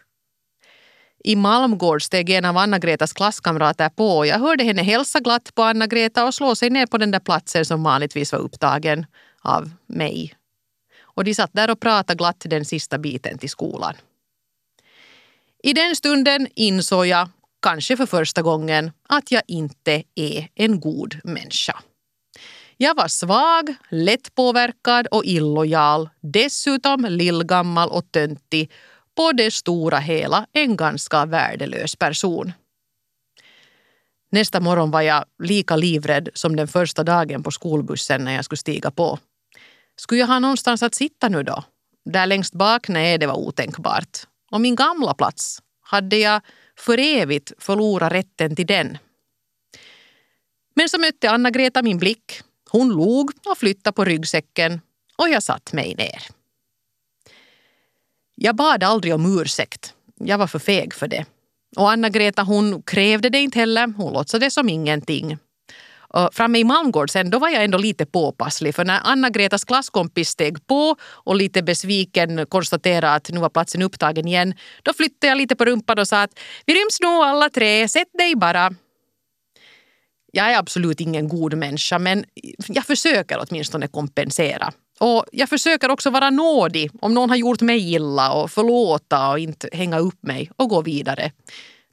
I 1.24 1.36
Malmgård 1.36 2.04
steg 2.04 2.30
en 2.30 2.46
av 2.46 2.58
Anna-Gretas 2.58 3.14
klasskamrater 3.14 3.90
på 3.90 4.18
och 4.18 4.28
jag 4.28 4.40
hörde 4.40 4.64
henne 4.64 4.84
hälsa 4.84 5.20
glatt 5.20 5.56
på 5.56 5.64
Anna-Greta 5.64 6.26
och 6.26 6.34
slå 6.34 6.56
sig 6.56 6.70
ner 6.70 6.86
på 6.86 6.98
den 6.98 7.12
där 7.12 7.20
platsen 7.20 7.66
som 7.66 7.84
vanligtvis 7.84 8.32
var 8.32 8.40
upptagen 8.40 9.06
av 9.41 9.71
mig. 9.88 10.34
Och 11.02 11.23
de 11.23 11.34
satt 11.34 11.54
där 11.54 11.71
och 11.71 11.80
pratade 11.80 12.17
glatt 12.17 12.45
den 12.49 12.65
sista 12.65 12.97
biten 12.97 13.38
till 13.38 13.49
skolan. 13.49 13.93
I 15.63 15.73
den 15.73 15.95
stunden 15.95 16.47
insåg 16.56 17.06
jag 17.06 17.30
kanske 17.62 17.97
för 17.97 18.06
första 18.06 18.41
gången, 18.41 18.91
att 19.10 19.32
jag 19.32 19.43
inte 19.47 20.04
är 20.15 20.47
en 20.56 20.80
god 20.80 21.19
människa. 21.23 21.80
Jag 22.78 22.95
var 22.95 23.08
svag, 23.08 23.75
lättpåverkad 23.89 25.08
och 25.08 25.25
illojal, 25.25 26.10
dessutom 26.19 27.06
lillgammal 27.06 27.89
och 27.89 28.12
töntig, 28.12 28.71
på 29.15 29.32
det 29.32 29.52
stora 29.52 29.97
hela 29.97 30.45
en 30.54 30.78
ganska 30.78 31.25
värdelös 31.25 31.95
person. 31.95 32.52
Nästa 34.32 34.60
morgon 34.60 34.91
var 34.91 35.02
jag 35.02 35.25
lika 35.43 35.75
livrädd 35.75 36.30
som 36.34 36.56
den 36.56 36.67
första 36.67 37.04
dagen 37.04 37.43
på 37.43 37.52
skolbussen 37.52 38.23
när 38.23 38.36
jag 38.36 38.45
skulle 38.45 38.58
stiga 38.58 38.91
på. 38.91 39.19
Skulle 40.00 40.20
jag 40.20 40.28
ha 40.28 40.40
någonstans 40.40 40.84
att 40.84 40.96
sitta 40.96 41.30
nu 41.30 41.44
då? 41.44 41.64
Där 42.06 42.26
längst 42.26 42.54
bak? 42.54 42.88
Nej, 42.88 43.18
det 43.18 43.28
var 43.28 43.38
otänkbart. 43.38 44.18
Och 44.52 44.62
min 44.62 44.76
gamla 44.76 45.14
plats? 45.14 45.62
Hade 45.82 46.18
jag 46.18 46.42
för 46.78 46.98
evigt 46.98 47.52
förlorat 47.58 48.12
rätten 48.12 48.56
till 48.56 48.68
den. 48.68 48.98
Men 50.76 50.90
så 50.90 51.00
mötte 51.00 51.32
Anna-Greta 51.32 51.82
min 51.82 51.98
blick. 51.98 52.42
Hon 52.72 52.90
log 52.90 53.32
och 53.46 53.58
flyttade 53.58 53.96
på 53.96 54.06
ryggsäcken 54.06 54.82
och 55.18 55.30
jag 55.30 55.44
satt 55.44 55.74
mig 55.74 55.96
ner. 55.96 56.24
Jag 58.36 58.56
bad 58.56 58.84
aldrig 58.84 59.14
om 59.14 59.40
ursäkt. 59.42 59.94
Jag 60.16 60.38
var 60.38 60.48
för 60.48 60.60
feg 60.60 60.94
för 60.94 61.08
det. 61.08 61.26
Och 61.78 61.92
Anna-Greta 61.92 62.44
hon 62.44 62.82
krävde 62.82 63.30
det 63.30 63.40
inte 63.40 63.60
heller. 63.60 63.94
Hon 63.98 64.14
låtsades 64.14 64.54
som 64.54 64.70
ingenting. 64.70 65.38
Och 66.13 66.30
framme 66.34 66.60
i 66.60 66.63
Malmgård 66.63 67.10
sen, 67.10 67.30
då 67.30 67.39
var 67.39 67.50
jag 67.50 67.63
ändå 67.63 67.78
lite 67.78 68.06
påpasslig 68.06 68.76
för 68.76 68.86
när 68.86 69.00
Anna-Gretas 69.04 69.63
klasskompis 69.63 70.30
steg 70.30 70.67
på 70.67 70.95
och 71.02 71.36
lite 71.36 71.63
besviken 71.63 72.45
konstaterade 72.45 73.13
att 73.13 73.30
nu 73.30 73.39
var 73.39 73.50
platsen 73.50 73.82
upptagen 73.82 74.28
igen, 74.28 74.54
då 74.84 74.93
flyttade 74.93 75.28
jag 75.28 75.38
lite 75.38 75.56
på 75.56 75.65
rumpan 75.65 76.00
och 76.00 76.08
sa 76.08 76.22
att 76.22 76.39
vi 76.65 76.74
ryms 76.74 77.00
nog 77.02 77.24
alla 77.24 77.50
tre, 77.50 77.88
sätt 77.88 78.08
dig 78.17 78.36
bara. 78.36 78.74
Jag 80.32 80.52
är 80.52 80.58
absolut 80.58 81.02
ingen 81.02 81.28
god 81.28 81.54
människa 81.54 82.00
men 82.00 82.26
jag 82.67 82.86
försöker 82.86 83.45
åtminstone 83.50 83.88
kompensera. 83.88 84.74
Och 85.00 85.26
jag 85.32 85.50
försöker 85.50 85.89
också 85.89 86.10
vara 86.10 86.30
nådig 86.30 86.91
om 87.02 87.13
någon 87.13 87.30
har 87.30 87.38
gjort 87.38 87.62
mig 87.62 87.93
illa 87.93 88.32
och 88.32 88.52
förlåta 88.52 89.30
och 89.30 89.39
inte 89.39 89.69
hänga 89.74 90.00
upp 90.00 90.24
mig 90.24 90.52
och 90.56 90.69
gå 90.69 90.82
vidare. 90.82 91.32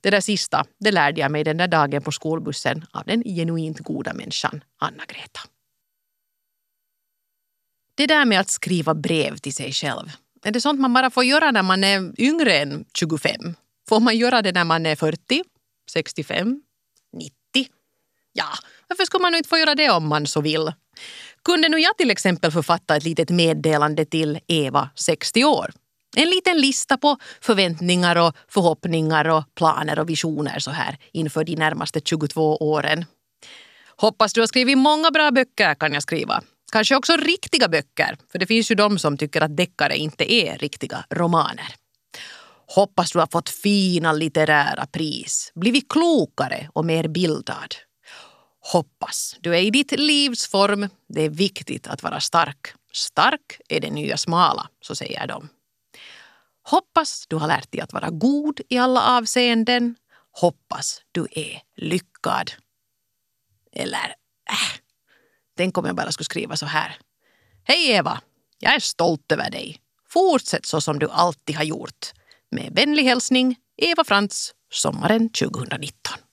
Det 0.07 0.11
där 0.11 0.21
sista 0.21 0.65
det 0.81 0.91
lärde 0.91 1.21
jag 1.21 1.31
mig 1.31 1.45
den 1.45 1.57
där 1.57 1.69
dagen 1.69 2.03
på 2.03 2.13
skolbussen 2.13 2.87
av 2.91 3.03
den 3.07 3.23
genuint 3.23 3.79
goda 3.79 4.15
människan 4.15 4.65
Anna-Greta. 4.79 5.41
Det 7.95 8.07
där 8.07 8.25
med 8.25 8.41
att 8.41 8.49
skriva 8.49 8.95
brev 8.95 9.37
till 9.37 9.55
sig 9.55 9.73
själv, 9.73 10.11
är 10.45 10.51
det 10.51 10.61
sånt 10.61 10.81
man 10.81 10.95
bara 10.95 11.11
får 11.11 11.25
göra 11.25 11.51
när 11.51 11.63
man 11.63 11.85
är 11.85 12.21
yngre 12.21 12.59
än 12.59 12.85
25? 12.95 13.55
Får 13.89 14.01
man 14.01 14.17
göra 14.17 14.43
det 14.43 14.53
när 14.53 14.65
man 14.65 14.87
är 14.87 14.97
40, 14.97 15.45
65, 15.91 16.63
90? 17.13 17.35
Ja, 18.33 18.49
varför 18.89 19.05
skulle 19.05 19.23
man 19.23 19.35
inte 19.35 19.49
få 19.49 19.59
göra 19.59 19.75
det 19.75 19.91
om 19.91 20.09
man 20.09 20.27
så 20.27 20.41
vill? 20.41 20.73
Kunde 21.45 21.69
nu 21.69 21.79
jag 21.79 21.97
till 21.97 22.11
exempel 22.11 22.51
författa 22.51 22.97
ett 22.97 23.05
litet 23.05 23.31
meddelande 23.31 24.05
till 24.05 24.39
Eva, 24.47 24.91
60 24.95 25.45
år? 25.45 25.71
En 26.19 26.31
liten 26.31 26.61
lista 26.61 26.97
på 26.97 27.17
förväntningar 27.41 28.17
och 28.17 28.37
förhoppningar 28.49 29.29
och 29.29 29.45
planer 29.55 29.99
och 29.99 30.09
visioner 30.09 30.59
så 30.59 30.71
här 30.71 30.99
inför 31.13 31.45
de 31.45 31.57
närmaste 31.57 32.01
22 32.05 32.57
åren. 32.57 33.05
Hoppas 33.97 34.33
du 34.33 34.41
har 34.41 34.47
skrivit 34.47 34.79
många 34.79 35.11
bra 35.11 35.31
böcker 35.31 35.75
kan 35.75 35.93
jag 35.93 36.03
skriva. 36.03 36.43
Kanske 36.73 36.97
också 36.97 37.17
riktiga 37.17 37.69
böcker, 37.69 38.17
för 38.33 38.39
det 38.39 38.47
finns 38.47 38.71
ju 38.71 38.75
de 38.75 38.99
som 38.99 39.17
tycker 39.17 39.41
att 39.41 39.57
deckare 39.57 39.97
inte 39.97 40.33
är 40.33 40.59
riktiga 40.59 41.05
romaner. 41.11 41.75
Hoppas 42.75 43.13
du 43.13 43.19
har 43.19 43.29
fått 43.33 43.49
fina 43.49 44.13
litterära 44.13 44.87
pris, 44.87 45.53
blivit 45.55 45.89
klokare 45.89 46.69
och 46.73 46.85
mer 46.85 47.09
bildad. 47.09 47.75
Hoppas 48.73 49.37
du 49.41 49.57
är 49.57 49.61
i 49.61 49.71
ditt 49.71 49.93
livs 49.93 50.49
form. 50.49 50.89
Det 51.09 51.23
är 51.23 51.31
viktigt 51.31 51.87
att 51.87 52.03
vara 52.03 52.21
stark. 52.21 52.67
Stark 52.93 53.61
är 53.69 53.81
det 53.81 53.91
nya 53.91 54.17
smala, 54.17 54.69
så 54.81 54.97
säger 54.97 55.27
de. 55.27 55.49
Hoppas 56.69 57.27
du 57.29 57.37
har 57.37 57.49
lärt 57.49 57.73
dig 57.73 57.81
att 57.81 57.93
vara 57.93 58.11
god 58.11 58.61
i 58.69 58.79
alla 58.79 59.17
avseenden. 59.19 59.97
Hoppas 60.33 61.01
du 61.13 61.27
är 61.31 61.63
lyckad. 61.77 62.53
Eller, 63.73 64.07
äh, 64.51 64.81
tänk 65.57 65.79
om 65.79 65.87
jag 65.87 65.97
bara 65.97 66.13
skulle 66.13 66.25
skriva 66.25 66.57
så 66.57 66.67
här. 66.67 66.99
Hej 67.65 67.91
Eva, 67.91 68.21
jag 68.59 68.75
är 68.75 68.81
stolt 68.81 69.33
över 69.33 69.51
dig. 69.51 69.81
Fortsätt 70.09 70.67
så 70.67 70.81
som 70.81 70.99
du 70.99 71.11
alltid 71.11 71.57
har 71.57 71.65
gjort. 71.65 72.13
Med 72.51 72.73
vänlig 72.75 73.05
hälsning 73.05 73.57
Eva 73.77 74.05
Frans, 74.05 74.55
sommaren 74.73 75.29
2019. 75.29 76.26